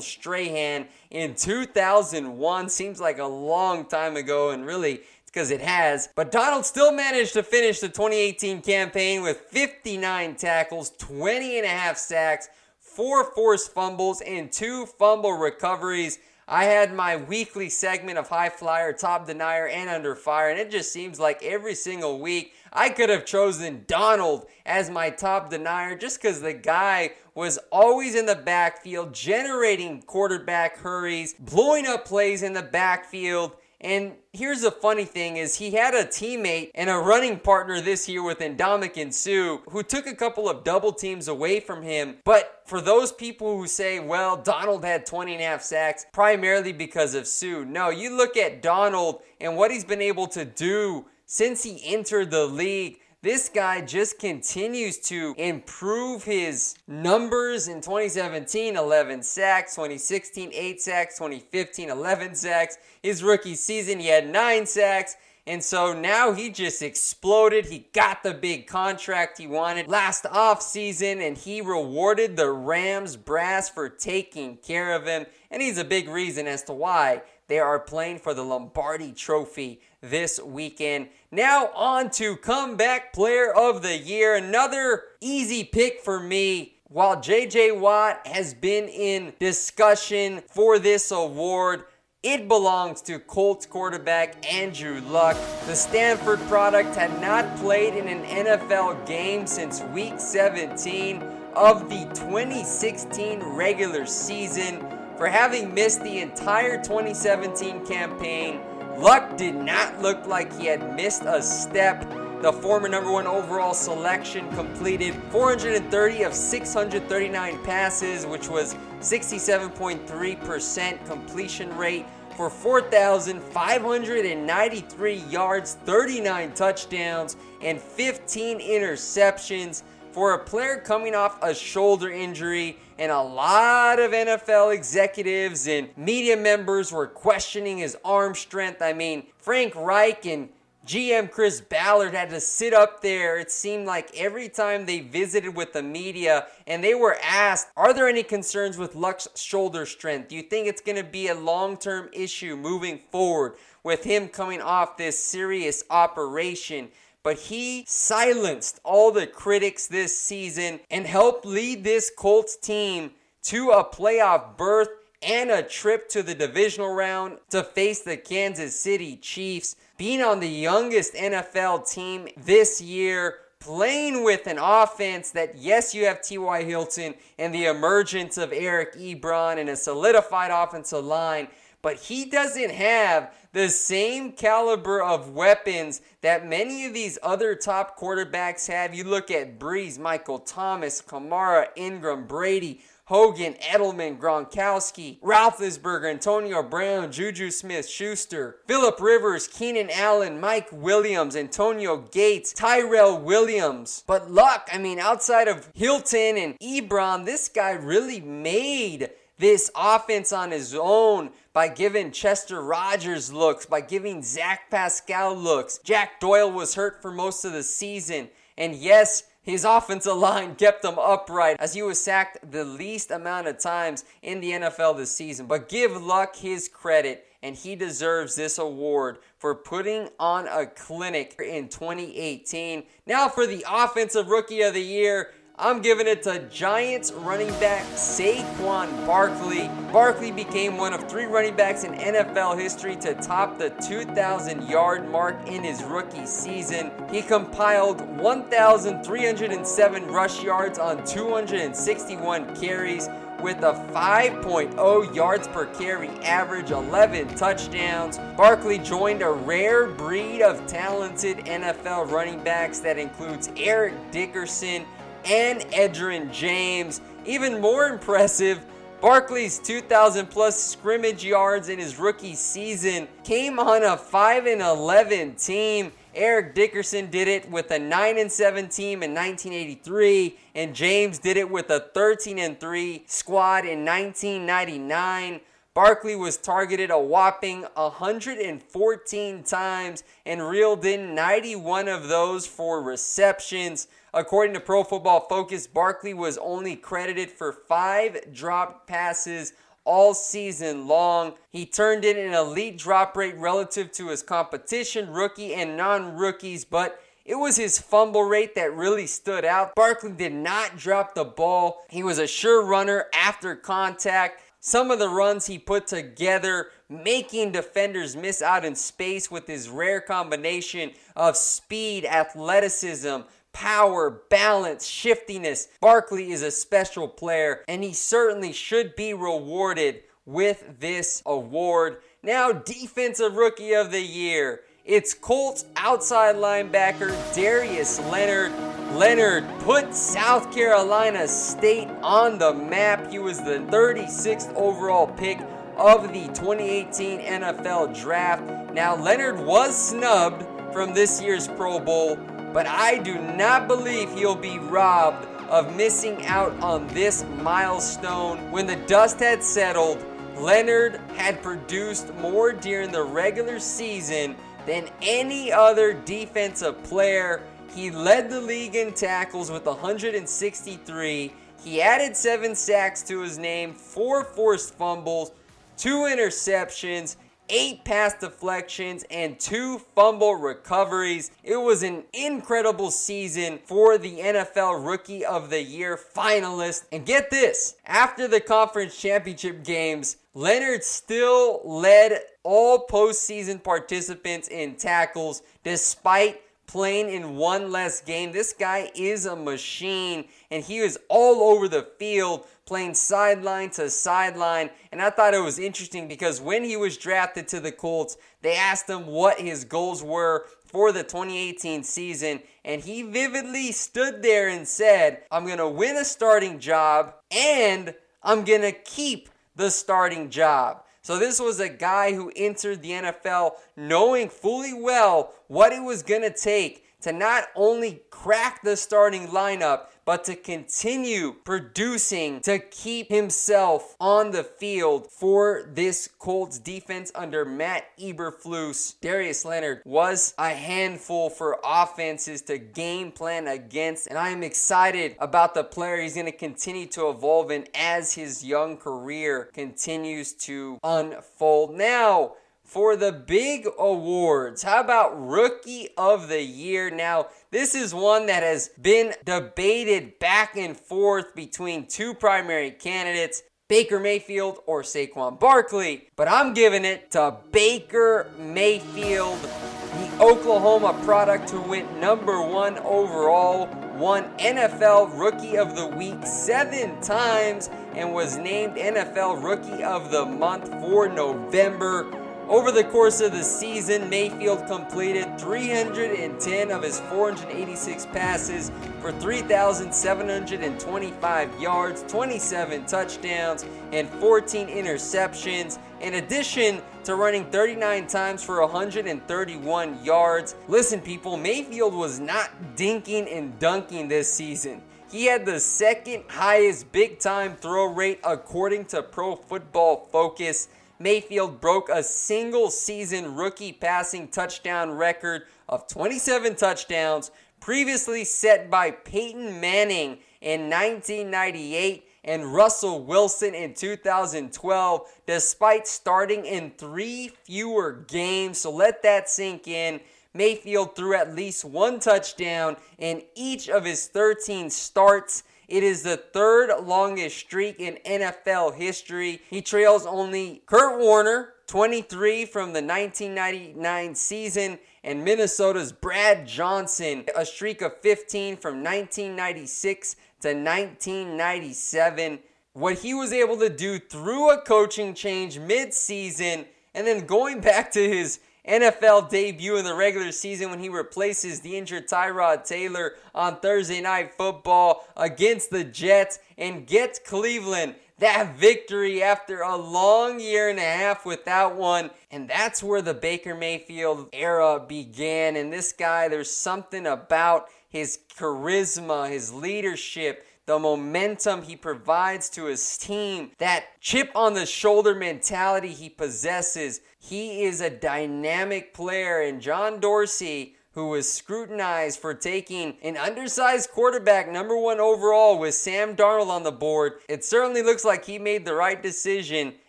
Strahan 0.00 0.86
in 1.10 1.34
2001. 1.34 2.68
Seems 2.68 3.00
like 3.00 3.18
a 3.18 3.24
long 3.24 3.86
time 3.86 4.16
ago, 4.16 4.50
and 4.50 4.64
really 4.64 4.94
it's 4.94 5.30
because 5.32 5.50
it 5.50 5.60
has. 5.60 6.08
But 6.14 6.30
Donald 6.30 6.64
still 6.64 6.92
managed 6.92 7.32
to 7.32 7.42
finish 7.42 7.80
the 7.80 7.88
2018 7.88 8.62
campaign 8.62 9.22
with 9.22 9.38
59 9.38 10.36
tackles, 10.36 10.92
20 10.98 11.58
and 11.58 11.66
a 11.66 11.70
half 11.70 11.96
sacks, 11.96 12.48
four 12.78 13.24
forced 13.34 13.72
fumbles, 13.72 14.20
and 14.20 14.52
two 14.52 14.86
fumble 14.86 15.32
recoveries. 15.32 16.18
I 16.46 16.64
had 16.64 16.94
my 16.94 17.16
weekly 17.16 17.70
segment 17.70 18.18
of 18.18 18.28
high 18.28 18.50
flyer, 18.50 18.92
top 18.92 19.26
denier, 19.26 19.66
and 19.66 19.88
under 19.88 20.14
fire, 20.14 20.50
and 20.50 20.58
it 20.58 20.70
just 20.70 20.92
seems 20.92 21.18
like 21.18 21.42
every 21.42 21.74
single 21.74 22.20
week 22.20 22.52
I 22.70 22.90
could 22.90 23.08
have 23.08 23.24
chosen 23.24 23.84
Donald 23.86 24.46
as 24.66 24.90
my 24.90 25.08
top 25.08 25.48
denier 25.48 25.96
just 25.96 26.20
because 26.20 26.42
the 26.42 26.52
guy 26.52 27.12
was 27.34 27.58
always 27.72 28.14
in 28.14 28.26
the 28.26 28.36
backfield, 28.36 29.14
generating 29.14 30.02
quarterback 30.02 30.78
hurries, 30.78 31.34
blowing 31.34 31.86
up 31.86 32.04
plays 32.04 32.42
in 32.42 32.52
the 32.52 32.62
backfield. 32.62 33.52
And 33.84 34.14
here's 34.32 34.62
the 34.62 34.70
funny 34.70 35.04
thing 35.04 35.36
is 35.36 35.56
he 35.56 35.72
had 35.72 35.92
a 35.92 36.06
teammate 36.06 36.70
and 36.74 36.88
a 36.88 36.96
running 36.96 37.38
partner 37.38 37.82
this 37.82 38.08
year 38.08 38.22
with 38.22 38.38
Ndamukong 38.38 39.12
Suh 39.12 39.58
who 39.70 39.82
took 39.82 40.06
a 40.06 40.14
couple 40.14 40.48
of 40.48 40.64
double 40.64 40.90
teams 40.90 41.28
away 41.28 41.60
from 41.60 41.82
him. 41.82 42.16
But 42.24 42.62
for 42.64 42.80
those 42.80 43.12
people 43.12 43.58
who 43.58 43.66
say, 43.66 44.00
well, 44.00 44.38
Donald 44.38 44.86
had 44.86 45.04
20 45.04 45.34
and 45.34 45.42
a 45.42 45.44
half 45.44 45.60
sacks 45.60 46.06
primarily 46.14 46.72
because 46.72 47.14
of 47.14 47.26
Sue. 47.26 47.66
No, 47.66 47.90
you 47.90 48.16
look 48.16 48.38
at 48.38 48.62
Donald 48.62 49.20
and 49.38 49.54
what 49.54 49.70
he's 49.70 49.84
been 49.84 50.00
able 50.00 50.28
to 50.28 50.46
do 50.46 51.04
since 51.26 51.62
he 51.62 51.82
entered 51.84 52.30
the 52.30 52.46
league. 52.46 53.00
This 53.24 53.48
guy 53.48 53.80
just 53.80 54.18
continues 54.18 54.98
to 55.08 55.34
improve 55.38 56.24
his 56.24 56.74
numbers 56.86 57.68
in 57.68 57.80
2017, 57.80 58.76
11 58.76 59.22
sacks, 59.22 59.74
2016, 59.76 60.50
8 60.52 60.82
sacks, 60.82 61.16
2015, 61.16 61.88
11 61.88 62.34
sacks. 62.34 62.76
His 63.02 63.22
rookie 63.22 63.54
season, 63.54 63.98
he 63.98 64.08
had 64.08 64.28
9 64.28 64.66
sacks. 64.66 65.16
And 65.46 65.64
so 65.64 65.98
now 65.98 66.32
he 66.32 66.50
just 66.50 66.82
exploded. 66.82 67.64
He 67.64 67.86
got 67.94 68.22
the 68.22 68.34
big 68.34 68.66
contract 68.66 69.38
he 69.38 69.46
wanted 69.46 69.88
last 69.88 70.24
offseason, 70.24 71.26
and 71.26 71.38
he 71.38 71.62
rewarded 71.62 72.36
the 72.36 72.50
Rams 72.50 73.16
brass 73.16 73.70
for 73.70 73.88
taking 73.88 74.58
care 74.58 74.94
of 74.94 75.06
him. 75.06 75.24
And 75.50 75.62
he's 75.62 75.78
a 75.78 75.84
big 75.84 76.10
reason 76.10 76.46
as 76.46 76.62
to 76.64 76.74
why 76.74 77.22
they 77.48 77.58
are 77.58 77.78
playing 77.78 78.18
for 78.18 78.34
the 78.34 78.42
Lombardi 78.42 79.12
Trophy 79.12 79.80
this 80.10 80.40
weekend. 80.40 81.08
Now, 81.30 81.70
on 81.74 82.10
to 82.12 82.36
Comeback 82.36 83.12
Player 83.12 83.52
of 83.52 83.82
the 83.82 83.96
Year. 83.96 84.34
Another 84.34 85.02
easy 85.20 85.64
pick 85.64 86.00
for 86.00 86.20
me. 86.20 86.76
While 86.88 87.16
JJ 87.16 87.80
Watt 87.80 88.26
has 88.26 88.54
been 88.54 88.88
in 88.88 89.32
discussion 89.40 90.42
for 90.46 90.78
this 90.78 91.10
award, 91.10 91.84
it 92.22 92.48
belongs 92.48 93.02
to 93.02 93.18
Colts 93.18 93.66
quarterback 93.66 94.50
Andrew 94.50 95.00
Luck. 95.02 95.36
The 95.66 95.74
Stanford 95.74 96.40
product 96.48 96.94
had 96.94 97.20
not 97.20 97.56
played 97.56 97.94
in 97.94 98.08
an 98.08 98.46
NFL 98.46 99.06
game 99.06 99.46
since 99.46 99.82
week 99.92 100.18
17 100.18 101.22
of 101.54 101.88
the 101.90 102.04
2016 102.14 103.42
regular 103.42 104.06
season. 104.06 104.86
For 105.16 105.26
having 105.26 105.74
missed 105.74 106.02
the 106.02 106.20
entire 106.20 106.82
2017 106.82 107.84
campaign, 107.86 108.60
Luck 108.96 109.36
did 109.36 109.56
not 109.56 110.00
look 110.00 110.24
like 110.26 110.56
he 110.58 110.64
had 110.66 110.94
missed 110.94 111.24
a 111.26 111.42
step. 111.42 112.08
The 112.42 112.52
former 112.52 112.88
number 112.88 113.10
one 113.10 113.26
overall 113.26 113.74
selection 113.74 114.48
completed 114.52 115.14
430 115.30 116.22
of 116.22 116.32
639 116.32 117.64
passes, 117.64 118.24
which 118.24 118.48
was 118.48 118.76
67.3% 119.00 121.06
completion 121.06 121.76
rate 121.76 122.06
for 122.36 122.48
4,593 122.48 125.14
yards, 125.14 125.74
39 125.84 126.54
touchdowns, 126.54 127.36
and 127.62 127.80
15 127.80 128.60
interceptions 128.60 129.82
for 130.14 130.32
a 130.32 130.38
player 130.38 130.76
coming 130.76 131.12
off 131.12 131.42
a 131.42 131.52
shoulder 131.52 132.08
injury 132.08 132.78
and 133.00 133.10
a 133.10 133.20
lot 133.20 133.98
of 133.98 134.12
NFL 134.12 134.72
executives 134.72 135.66
and 135.66 135.88
media 135.96 136.36
members 136.36 136.92
were 136.92 137.08
questioning 137.08 137.78
his 137.78 137.96
arm 138.04 138.36
strength. 138.36 138.80
I 138.80 138.92
mean, 138.92 139.26
Frank 139.38 139.74
Reich 139.74 140.24
and 140.24 140.50
GM 140.86 141.32
Chris 141.32 141.60
Ballard 141.60 142.14
had 142.14 142.30
to 142.30 142.38
sit 142.38 142.72
up 142.72 143.02
there. 143.02 143.38
It 143.38 143.50
seemed 143.50 143.86
like 143.86 144.16
every 144.16 144.48
time 144.48 144.86
they 144.86 145.00
visited 145.00 145.56
with 145.56 145.72
the 145.72 145.82
media 145.82 146.46
and 146.68 146.84
they 146.84 146.94
were 146.94 147.16
asked, 147.20 147.72
Are 147.76 147.92
there 147.92 148.08
any 148.08 148.22
concerns 148.22 148.78
with 148.78 148.94
Luck's 148.94 149.26
shoulder 149.34 149.84
strength? 149.84 150.28
Do 150.28 150.36
you 150.36 150.42
think 150.42 150.68
it's 150.68 150.80
going 150.80 150.96
to 150.96 151.02
be 151.02 151.26
a 151.26 151.34
long 151.34 151.76
term 151.76 152.08
issue 152.12 152.54
moving 152.54 153.00
forward 153.10 153.54
with 153.82 154.04
him 154.04 154.28
coming 154.28 154.60
off 154.60 154.96
this 154.96 155.18
serious 155.18 155.82
operation? 155.90 156.90
But 157.24 157.38
he 157.38 157.84
silenced 157.88 158.78
all 158.84 159.10
the 159.10 159.26
critics 159.26 159.88
this 159.88 160.16
season 160.16 160.78
and 160.90 161.06
helped 161.06 161.44
lead 161.44 161.82
this 161.82 162.12
Colts 162.16 162.54
team 162.54 163.10
to 163.42 163.70
a 163.70 163.82
playoff 163.82 164.56
berth 164.56 164.90
and 165.22 165.50
a 165.50 165.62
trip 165.62 166.08
to 166.10 166.22
the 166.22 166.34
divisional 166.34 166.94
round 166.94 167.38
to 167.48 167.64
face 167.64 168.02
the 168.02 168.18
Kansas 168.18 168.78
City 168.78 169.16
Chiefs. 169.16 169.74
Being 169.96 170.22
on 170.22 170.40
the 170.40 170.48
youngest 170.48 171.14
NFL 171.14 171.90
team 171.90 172.28
this 172.36 172.82
year, 172.82 173.36
playing 173.58 174.22
with 174.22 174.46
an 174.46 174.58
offense 174.58 175.30
that, 175.30 175.56
yes, 175.56 175.94
you 175.94 176.04
have 176.04 176.20
T.Y. 176.20 176.64
Hilton 176.64 177.14
and 177.38 177.54
the 177.54 177.64
emergence 177.64 178.36
of 178.36 178.52
Eric 178.52 178.94
Ebron 178.96 179.58
and 179.58 179.70
a 179.70 179.76
solidified 179.76 180.50
offensive 180.50 181.02
line, 181.02 181.48
but 181.80 181.96
he 181.96 182.26
doesn't 182.26 182.70
have 182.70 183.32
the 183.54 183.68
same 183.68 184.32
caliber 184.32 185.00
of 185.00 185.30
weapons 185.30 186.00
that 186.22 186.46
many 186.46 186.86
of 186.86 186.92
these 186.92 187.18
other 187.22 187.54
top 187.54 187.96
quarterbacks 187.96 188.66
have. 188.66 188.92
You 188.92 189.04
look 189.04 189.30
at 189.30 189.60
Brees, 189.60 189.96
Michael 189.96 190.40
Thomas, 190.40 191.00
Kamara, 191.00 191.68
Ingram, 191.76 192.26
Brady, 192.26 192.80
Hogan, 193.04 193.54
Edelman, 193.54 194.18
Gronkowski, 194.18 195.20
Roethlisberger, 195.20 196.10
Antonio 196.10 196.64
Brown, 196.64 197.12
Juju 197.12 197.50
Smith-Schuster, 197.50 198.56
Philip 198.66 199.00
Rivers, 199.00 199.46
Keenan 199.46 199.90
Allen, 199.90 200.40
Mike 200.40 200.68
Williams, 200.72 201.36
Antonio 201.36 201.98
Gates, 201.98 202.52
Tyrell 202.54 203.20
Williams. 203.20 204.02
But 204.06 204.32
Luck, 204.32 204.68
I 204.72 204.78
mean, 204.78 204.98
outside 204.98 205.46
of 205.46 205.70
Hilton 205.74 206.36
and 206.38 206.58
Ebron, 206.58 207.24
this 207.24 207.48
guy 207.48 207.72
really 207.72 208.20
made 208.20 209.10
this 209.38 209.70
offense 209.76 210.32
on 210.32 210.50
his 210.50 210.74
own 210.74 211.30
by 211.54 211.68
giving 211.68 212.10
Chester 212.10 212.60
Rogers 212.60 213.32
looks, 213.32 213.64
by 213.64 213.80
giving 213.80 214.22
Zach 214.24 214.70
Pascal 214.70 215.34
looks. 215.34 215.78
Jack 215.78 216.18
Doyle 216.18 216.50
was 216.50 216.74
hurt 216.74 217.00
for 217.00 217.12
most 217.12 217.44
of 217.44 217.52
the 217.52 217.62
season. 217.62 218.28
And 218.58 218.74
yes, 218.74 219.22
his 219.40 219.64
offensive 219.68 220.16
line 220.16 220.56
kept 220.56 220.84
him 220.84 220.98
upright 220.98 221.56
as 221.60 221.72
he 221.72 221.82
was 221.82 222.02
sacked 222.02 222.50
the 222.50 222.64
least 222.64 223.12
amount 223.12 223.46
of 223.46 223.58
times 223.60 224.04
in 224.20 224.40
the 224.40 224.50
NFL 224.50 224.96
this 224.96 225.16
season. 225.16 225.46
But 225.46 225.68
give 225.68 226.02
Luck 226.02 226.34
his 226.34 226.68
credit, 226.68 227.24
and 227.40 227.54
he 227.54 227.76
deserves 227.76 228.34
this 228.34 228.58
award 228.58 229.18
for 229.38 229.54
putting 229.54 230.08
on 230.18 230.48
a 230.48 230.66
clinic 230.66 231.36
in 231.38 231.68
2018. 231.68 232.82
Now 233.06 233.28
for 233.28 233.46
the 233.46 233.64
Offensive 233.70 234.26
Rookie 234.26 234.62
of 234.62 234.74
the 234.74 234.82
Year. 234.82 235.30
I'm 235.56 235.82
giving 235.82 236.08
it 236.08 236.24
to 236.24 236.40
Giants 236.48 237.12
running 237.12 237.50
back 237.60 237.84
Saquon 237.92 239.06
Barkley. 239.06 239.70
Barkley 239.92 240.32
became 240.32 240.76
one 240.76 240.92
of 240.92 241.08
three 241.08 241.26
running 241.26 241.54
backs 241.54 241.84
in 241.84 241.92
NFL 241.92 242.58
history 242.58 242.96
to 242.96 243.14
top 243.14 243.56
the 243.56 243.70
2,000 243.70 244.68
yard 244.68 245.08
mark 245.08 245.36
in 245.46 245.62
his 245.62 245.84
rookie 245.84 246.26
season. 246.26 246.90
He 247.08 247.22
compiled 247.22 248.00
1,307 248.18 250.06
rush 250.08 250.42
yards 250.42 250.80
on 250.80 251.06
261 251.06 252.56
carries 252.56 253.08
with 253.40 253.58
a 253.58 253.74
5.0 253.92 255.14
yards 255.14 255.46
per 255.48 255.66
carry 255.66 256.08
average, 256.24 256.72
11 256.72 257.28
touchdowns. 257.36 258.18
Barkley 258.36 258.78
joined 258.78 259.22
a 259.22 259.30
rare 259.30 259.86
breed 259.86 260.42
of 260.42 260.66
talented 260.66 261.38
NFL 261.44 262.10
running 262.10 262.42
backs 262.42 262.80
that 262.80 262.98
includes 262.98 263.50
Eric 263.56 263.94
Dickerson 264.10 264.84
and 265.26 265.60
Edgerrin 265.72 266.32
James. 266.32 267.00
Even 267.26 267.60
more 267.60 267.86
impressive, 267.86 268.64
Barkley's 269.00 269.58
2,000 269.58 270.28
plus 270.30 270.58
scrimmage 270.58 271.24
yards 271.24 271.68
in 271.68 271.78
his 271.78 271.98
rookie 271.98 272.34
season 272.34 273.06
came 273.22 273.58
on 273.58 273.82
a 273.82 273.96
5 273.96 274.46
and 274.46 274.62
11 274.62 275.34
team. 275.34 275.92
Eric 276.14 276.54
Dickerson 276.54 277.10
did 277.10 277.28
it 277.28 277.50
with 277.50 277.70
a 277.70 277.78
9 277.78 278.18
and 278.18 278.32
7 278.32 278.68
team 278.68 279.02
in 279.02 279.12
1983, 279.12 280.38
and 280.54 280.74
James 280.74 281.18
did 281.18 281.36
it 281.36 281.50
with 281.50 281.70
a 281.70 281.80
13 281.80 282.38
and 282.38 282.58
3 282.58 283.04
squad 283.06 283.66
in 283.66 283.84
1999. 283.84 285.40
Barkley 285.74 286.14
was 286.14 286.36
targeted 286.36 286.90
a 286.92 286.98
whopping 286.98 287.66
114 287.74 289.42
times 289.42 290.04
and 290.24 290.48
reeled 290.48 290.84
in 290.84 291.16
91 291.16 291.88
of 291.88 292.06
those 292.06 292.46
for 292.46 292.80
receptions. 292.80 293.88
According 294.14 294.54
to 294.54 294.60
Pro 294.60 294.84
Football 294.84 295.26
Focus, 295.28 295.66
Barkley 295.66 296.14
was 296.14 296.38
only 296.38 296.76
credited 296.76 297.32
for 297.32 297.52
five 297.52 298.32
dropped 298.32 298.86
passes 298.86 299.54
all 299.84 300.14
season 300.14 300.86
long. 300.86 301.34
He 301.50 301.66
turned 301.66 302.04
in 302.04 302.16
an 302.16 302.32
elite 302.32 302.78
drop 302.78 303.16
rate 303.16 303.36
relative 303.36 303.90
to 303.92 304.10
his 304.10 304.22
competition, 304.22 305.10
rookie 305.10 305.52
and 305.52 305.76
non 305.76 306.16
rookies, 306.16 306.64
but 306.64 307.00
it 307.24 307.34
was 307.34 307.56
his 307.56 307.80
fumble 307.80 308.22
rate 308.22 308.54
that 308.54 308.72
really 308.72 309.08
stood 309.08 309.44
out. 309.44 309.74
Barkley 309.74 310.12
did 310.12 310.32
not 310.32 310.76
drop 310.76 311.16
the 311.16 311.24
ball. 311.24 311.82
He 311.90 312.04
was 312.04 312.18
a 312.18 312.28
sure 312.28 312.64
runner 312.64 313.06
after 313.12 313.56
contact. 313.56 314.40
Some 314.60 314.92
of 314.92 315.00
the 315.00 315.08
runs 315.08 315.46
he 315.46 315.58
put 315.58 315.88
together, 315.88 316.68
making 316.88 317.50
defenders 317.50 318.14
miss 318.14 318.40
out 318.40 318.64
in 318.64 318.76
space 318.76 319.28
with 319.28 319.48
his 319.48 319.68
rare 319.68 320.00
combination 320.00 320.92
of 321.16 321.36
speed, 321.36 322.06
athleticism, 322.06 323.22
power, 323.54 324.10
balance, 324.28 324.86
shiftiness. 324.86 325.68
Barkley 325.80 326.30
is 326.32 326.42
a 326.42 326.50
special 326.50 327.08
player, 327.08 327.64
and 327.66 327.82
he 327.82 327.94
certainly 327.94 328.52
should 328.52 328.94
be 328.94 329.14
rewarded 329.14 330.02
with 330.26 330.80
this 330.80 331.22
award. 331.24 332.02
Now, 332.22 332.52
Defensive 332.52 333.36
Rookie 333.36 333.72
of 333.72 333.90
the 333.90 334.02
Year. 334.02 334.60
It's 334.84 335.14
Colts 335.14 335.64
outside 335.76 336.36
linebacker 336.36 337.14
Darius 337.34 338.00
Leonard. 338.10 338.52
Leonard 338.94 339.44
put 339.60 339.94
South 339.94 340.52
Carolina 340.54 341.26
State 341.26 341.88
on 342.02 342.38
the 342.38 342.52
map. 342.52 343.10
He 343.10 343.18
was 343.18 343.38
the 343.38 343.60
36th 343.70 344.54
overall 344.54 345.06
pick 345.06 345.38
of 345.78 346.12
the 346.12 346.26
2018 346.28 347.20
NFL 347.20 347.98
Draft. 347.98 348.74
Now, 348.74 348.94
Leonard 348.94 349.40
was 349.40 349.74
snubbed 349.74 350.44
from 350.72 350.92
this 350.92 351.20
year's 351.22 351.48
Pro 351.48 351.78
Bowl, 351.78 352.16
but 352.54 352.68
I 352.68 352.98
do 352.98 353.18
not 353.18 353.66
believe 353.66 354.12
he'll 354.12 354.36
be 354.36 354.60
robbed 354.60 355.26
of 355.50 355.76
missing 355.76 356.24
out 356.24 356.52
on 356.62 356.86
this 356.88 357.24
milestone. 357.42 358.38
When 358.52 358.64
the 358.64 358.76
dust 358.86 359.18
had 359.18 359.42
settled, 359.42 360.02
Leonard 360.36 361.00
had 361.16 361.42
produced 361.42 362.14
more 362.14 362.52
during 362.52 362.92
the 362.92 363.02
regular 363.02 363.58
season 363.58 364.36
than 364.66 364.88
any 365.02 365.52
other 365.52 365.94
defensive 365.94 366.80
player 366.84 367.42
he 367.74 367.90
led 367.90 368.30
the 368.30 368.40
league 368.40 368.76
in 368.76 368.92
tackles 368.92 369.50
with 369.50 369.66
163. 369.66 371.32
He 371.64 371.82
added 371.82 372.16
seven 372.16 372.54
sacks 372.54 373.02
to 373.02 373.20
his 373.20 373.36
name, 373.36 373.74
four 373.74 374.22
forced 374.22 374.74
fumbles, 374.74 375.32
two 375.76 376.02
interceptions, 376.02 377.16
eight 377.48 377.84
pass 377.84 378.14
deflections, 378.14 379.04
and 379.10 379.38
two 379.38 379.78
fumble 379.94 380.34
recoveries. 380.34 381.30
It 381.42 381.56
was 381.56 381.82
an 381.82 382.04
incredible 382.12 382.90
season 382.90 383.58
for 383.64 383.98
the 383.98 384.18
NFL 384.18 384.86
Rookie 384.86 385.24
of 385.24 385.50
the 385.50 385.62
Year 385.62 385.96
finalist. 385.96 386.84
And 386.92 387.06
get 387.06 387.30
this 387.30 387.76
after 387.86 388.28
the 388.28 388.40
conference 388.40 389.00
championship 389.00 389.64
games, 389.64 390.16
Leonard 390.34 390.82
still 390.82 391.60
led 391.64 392.20
all 392.42 392.86
postseason 392.86 393.62
participants 393.62 394.48
in 394.48 394.74
tackles 394.74 395.42
despite 395.62 396.40
playing 396.66 397.08
in 397.10 397.36
one 397.36 397.70
less 397.70 398.00
game. 398.00 398.32
This 398.32 398.52
guy 398.52 398.90
is 398.94 399.26
a 399.26 399.36
machine, 399.36 400.24
and 400.50 400.64
he 400.64 400.78
is 400.78 400.98
all 401.08 401.42
over 401.42 401.68
the 401.68 401.88
field 401.98 402.46
playing 402.66 402.94
sideline 402.94 403.70
to 403.70 403.90
sideline. 403.90 404.70
And 404.90 405.02
I 405.02 405.10
thought 405.10 405.34
it 405.34 405.42
was 405.42 405.58
interesting 405.58 406.08
because 406.08 406.40
when 406.40 406.64
he 406.64 406.76
was 406.76 406.96
drafted 406.96 407.48
to 407.48 407.60
the 407.60 407.72
Colts, 407.72 408.16
they 408.42 408.56
asked 408.56 408.88
him 408.88 409.06
what 409.06 409.40
his 409.40 409.64
goals 409.64 410.02
were 410.02 410.46
for 410.64 410.90
the 410.90 411.02
2018 411.04 411.84
season, 411.84 412.40
and 412.64 412.82
he 412.82 413.02
vividly 413.02 413.70
stood 413.70 414.22
there 414.22 414.48
and 414.48 414.66
said, 414.66 415.22
I'm 415.30 415.46
to 415.58 415.68
win 415.68 415.96
a 415.96 416.04
starting 416.04 416.58
job 416.58 417.14
and 417.30 417.94
I'm 418.22 418.44
to 418.62 418.72
keep 418.72 419.28
the 419.54 419.70
starting 419.70 420.30
job. 420.30 420.82
So 421.02 421.18
this 421.18 421.38
was 421.38 421.60
a 421.60 421.68
guy 421.68 422.12
who 422.14 422.32
entered 422.34 422.82
the 422.82 422.90
NFL 422.90 423.52
knowing 423.76 424.28
fully 424.28 424.72
well 424.72 425.34
what 425.48 425.72
it 425.72 425.82
was 425.82 426.02
going 426.02 426.22
to 426.22 426.32
take 426.32 426.84
to 427.02 427.12
not 427.12 427.44
only 427.54 428.00
crack 428.08 428.62
the 428.62 428.76
starting 428.76 429.28
lineup, 429.28 429.88
but 430.04 430.24
to 430.24 430.36
continue 430.36 431.34
producing 431.44 432.40
to 432.40 432.58
keep 432.58 433.10
himself 433.10 433.96
on 434.00 434.30
the 434.30 434.44
field 434.44 435.10
for 435.10 435.64
this 435.72 436.08
Colts 436.18 436.58
defense 436.58 437.10
under 437.14 437.44
Matt 437.44 437.84
Eberflus. 437.98 438.94
Darius 439.00 439.44
Leonard 439.44 439.82
was 439.84 440.34
a 440.38 440.50
handful 440.50 441.30
for 441.30 441.58
offenses 441.64 442.42
to 442.42 442.58
game 442.58 443.12
plan 443.12 443.46
against, 443.46 444.06
and 444.06 444.18
I 444.18 444.30
am 444.30 444.42
excited 444.42 445.16
about 445.18 445.54
the 445.54 445.64
player 445.64 446.00
he's 446.00 446.14
going 446.14 446.26
to 446.26 446.32
continue 446.32 446.86
to 446.88 447.08
evolve 447.08 447.50
in 447.50 447.66
as 447.74 448.14
his 448.14 448.44
young 448.44 448.76
career 448.76 449.50
continues 449.52 450.32
to 450.34 450.78
unfold. 450.82 451.74
Now, 451.74 452.34
for 452.64 452.96
the 452.96 453.12
big 453.12 453.68
awards. 453.78 454.62
How 454.62 454.80
about 454.80 455.12
Rookie 455.14 455.88
of 455.96 456.28
the 456.28 456.42
Year? 456.42 456.90
Now, 456.90 457.28
this 457.50 457.74
is 457.74 457.94
one 457.94 458.26
that 458.26 458.42
has 458.42 458.70
been 458.80 459.14
debated 459.24 460.18
back 460.18 460.56
and 460.56 460.76
forth 460.76 461.34
between 461.34 461.86
two 461.86 462.14
primary 462.14 462.70
candidates. 462.70 463.42
Baker 463.66 463.98
Mayfield 463.98 464.58
or 464.66 464.82
Saquon 464.82 465.40
Barkley, 465.40 466.08
but 466.16 466.28
I'm 466.28 466.52
giving 466.52 466.84
it 466.84 467.10
to 467.12 467.38
Baker 467.50 468.30
Mayfield, 468.38 469.38
the 469.40 470.18
Oklahoma 470.20 471.00
product 471.02 471.48
who 471.48 471.62
went 471.62 471.98
number 471.98 472.42
one 472.42 472.76
overall, 472.78 473.66
won 473.96 474.24
NFL 474.36 475.18
Rookie 475.18 475.56
of 475.56 475.76
the 475.76 475.86
Week 475.86 476.26
seven 476.26 477.00
times, 477.00 477.70
and 477.94 478.12
was 478.12 478.36
named 478.36 478.76
NFL 478.76 479.42
Rookie 479.42 479.82
of 479.82 480.10
the 480.10 480.26
Month 480.26 480.68
for 480.80 481.08
November. 481.08 482.23
Over 482.48 482.70
the 482.70 482.84
course 482.84 483.20
of 483.22 483.32
the 483.32 483.42
season, 483.42 484.10
Mayfield 484.10 484.66
completed 484.66 485.40
310 485.40 486.70
of 486.70 486.82
his 486.82 487.00
486 487.00 488.04
passes 488.06 488.70
for 489.00 489.12
3,725 489.12 491.60
yards, 491.60 492.04
27 492.06 492.84
touchdowns, 492.84 493.64
and 493.92 494.10
14 494.20 494.68
interceptions, 494.68 495.78
in 496.02 496.12
addition 496.14 496.82
to 497.04 497.14
running 497.14 497.46
39 497.46 498.06
times 498.08 498.42
for 498.42 498.60
131 498.60 500.04
yards. 500.04 500.54
Listen, 500.68 501.00
people, 501.00 501.38
Mayfield 501.38 501.94
was 501.94 502.20
not 502.20 502.50
dinking 502.76 503.34
and 503.34 503.58
dunking 503.58 504.08
this 504.08 504.30
season. 504.30 504.82
He 505.10 505.24
had 505.24 505.46
the 505.46 505.60
second 505.60 506.24
highest 506.28 506.92
big 506.92 507.20
time 507.20 507.56
throw 507.56 507.86
rate 507.86 508.20
according 508.22 508.84
to 508.86 509.02
Pro 509.02 509.36
Football 509.36 510.08
Focus. 510.12 510.68
Mayfield 510.98 511.60
broke 511.60 511.88
a 511.88 512.02
single 512.02 512.70
season 512.70 513.34
rookie 513.34 513.72
passing 513.72 514.28
touchdown 514.28 514.92
record 514.92 515.42
of 515.68 515.88
27 515.88 516.54
touchdowns, 516.54 517.30
previously 517.60 518.24
set 518.24 518.70
by 518.70 518.90
Peyton 518.90 519.60
Manning 519.60 520.18
in 520.40 520.70
1998 520.70 522.06
and 522.24 522.54
Russell 522.54 523.04
Wilson 523.04 523.54
in 523.54 523.74
2012, 523.74 525.08
despite 525.26 525.86
starting 525.86 526.44
in 526.44 526.72
three 526.78 527.32
fewer 527.44 528.04
games. 528.08 528.58
So 528.58 528.70
let 528.70 529.02
that 529.02 529.28
sink 529.28 529.68
in. 529.68 530.00
Mayfield 530.32 530.96
threw 530.96 531.14
at 531.14 531.34
least 531.34 531.64
one 531.64 532.00
touchdown 532.00 532.76
in 532.98 533.22
each 533.34 533.68
of 533.68 533.84
his 533.84 534.06
13 534.08 534.68
starts 534.70 535.44
it 535.74 535.82
is 535.82 536.02
the 536.04 536.16
third 536.16 536.70
longest 536.84 537.36
streak 537.36 537.80
in 537.80 537.98
NFL 538.06 538.76
history. 538.76 539.42
He 539.50 539.60
trails 539.60 540.06
only 540.06 540.62
Kurt 540.66 541.00
Warner, 541.00 541.54
23 541.66 542.44
from 542.44 542.72
the 542.72 542.80
1999 542.80 544.14
season, 544.14 544.78
and 545.02 545.24
Minnesota's 545.24 545.90
Brad 545.90 546.46
Johnson, 546.46 547.24
a 547.34 547.44
streak 547.44 547.82
of 547.82 548.00
15 548.02 548.56
from 548.56 548.84
1996 548.84 550.14
to 550.42 550.48
1997. 550.50 552.38
What 552.74 553.00
he 553.00 553.12
was 553.12 553.32
able 553.32 553.56
to 553.56 553.68
do 553.68 553.98
through 553.98 554.52
a 554.52 554.60
coaching 554.60 555.12
change 555.12 555.58
mid 555.58 555.92
season 555.92 556.66
and 556.94 557.04
then 557.04 557.26
going 557.26 557.60
back 557.72 557.90
to 557.94 558.08
his 558.08 558.38
NFL 558.66 559.28
debut 559.28 559.76
in 559.76 559.84
the 559.84 559.94
regular 559.94 560.32
season 560.32 560.70
when 560.70 560.80
he 560.80 560.88
replaces 560.88 561.60
the 561.60 561.76
injured 561.76 562.08
Tyrod 562.08 562.64
Taylor 562.64 563.14
on 563.34 563.60
Thursday 563.60 564.00
Night 564.00 564.32
Football 564.34 565.06
against 565.16 565.70
the 565.70 565.84
Jets 565.84 566.38
and 566.56 566.86
gets 566.86 567.18
Cleveland 567.18 567.94
that 568.18 568.56
victory 568.56 569.22
after 569.22 569.60
a 569.60 569.76
long 569.76 570.40
year 570.40 570.68
and 570.68 570.78
a 570.78 570.82
half 570.82 571.26
without 571.26 571.76
one. 571.76 572.10
And 572.30 572.48
that's 572.48 572.82
where 572.82 573.02
the 573.02 573.14
Baker 573.14 573.54
Mayfield 573.54 574.28
era 574.32 574.80
began. 574.86 575.56
And 575.56 575.72
this 575.72 575.92
guy, 575.92 576.28
there's 576.28 576.50
something 576.50 577.06
about 577.06 577.66
his 577.88 578.20
charisma, 578.36 579.28
his 579.30 579.52
leadership, 579.52 580.46
the 580.66 580.78
momentum 580.78 581.62
he 581.62 581.76
provides 581.76 582.48
to 582.50 582.64
his 582.66 582.96
team, 582.96 583.50
that 583.58 584.00
chip 584.00 584.30
on 584.34 584.54
the 584.54 584.66
shoulder 584.66 585.14
mentality 585.14 585.88
he 585.88 586.08
possesses. 586.08 587.00
He 587.18 587.64
is 587.64 587.80
a 587.80 587.90
dynamic 587.90 588.94
player, 588.94 589.40
and 589.40 589.60
John 589.60 590.00
Dorsey 590.00 590.76
who 590.94 591.08
was 591.08 591.30
scrutinized 591.30 592.20
for 592.20 592.34
taking 592.34 592.96
an 593.02 593.16
undersized 593.16 593.90
quarterback 593.90 594.50
number 594.50 594.78
one 594.78 595.00
overall 595.00 595.58
with 595.58 595.74
Sam 595.74 596.14
Darnold 596.14 596.48
on 596.48 596.62
the 596.62 596.70
board. 596.70 597.14
It 597.28 597.44
certainly 597.44 597.82
looks 597.82 598.04
like 598.04 598.24
he 598.24 598.38
made 598.38 598.64
the 598.64 598.74
right 598.74 599.02
decision 599.02 599.74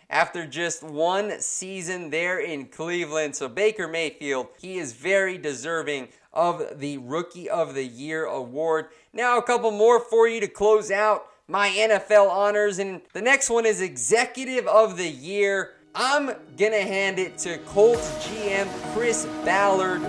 after 0.10 0.46
just 0.46 0.84
one 0.84 1.40
season 1.40 2.10
there 2.10 2.40
in 2.40 2.66
Cleveland. 2.66 3.36
So 3.36 3.48
Baker 3.48 3.88
Mayfield, 3.88 4.48
he 4.60 4.78
is 4.78 4.94
very 4.94 5.38
deserving 5.38 6.10
of 6.36 6.80
the 6.80 6.98
Rookie 6.98 7.50
of 7.50 7.74
the 7.74 7.86
Year 7.86 8.26
award. 8.26 8.88
Now, 9.14 9.38
a 9.38 9.42
couple 9.42 9.72
more 9.72 10.00
for 10.00 10.28
you 10.28 10.40
to 10.42 10.48
close 10.48 10.92
out 10.92 11.28
my 11.48 11.70
NFL 11.70 12.30
honors. 12.30 12.80
And 12.80 13.02
the 13.14 13.22
next 13.22 13.50
one 13.50 13.66
is 13.66 13.82
Executive 13.82 14.68
of 14.68 14.98
the 14.98 15.10
Year. 15.10 15.74
I'm 15.94 16.26
going 16.58 16.74
to 16.74 16.82
hand 16.82 17.20
it 17.20 17.38
to 17.40 17.58
Colts 17.60 18.12
GM 18.28 18.68
Chris 18.94 19.26
Ballard. 19.46 20.02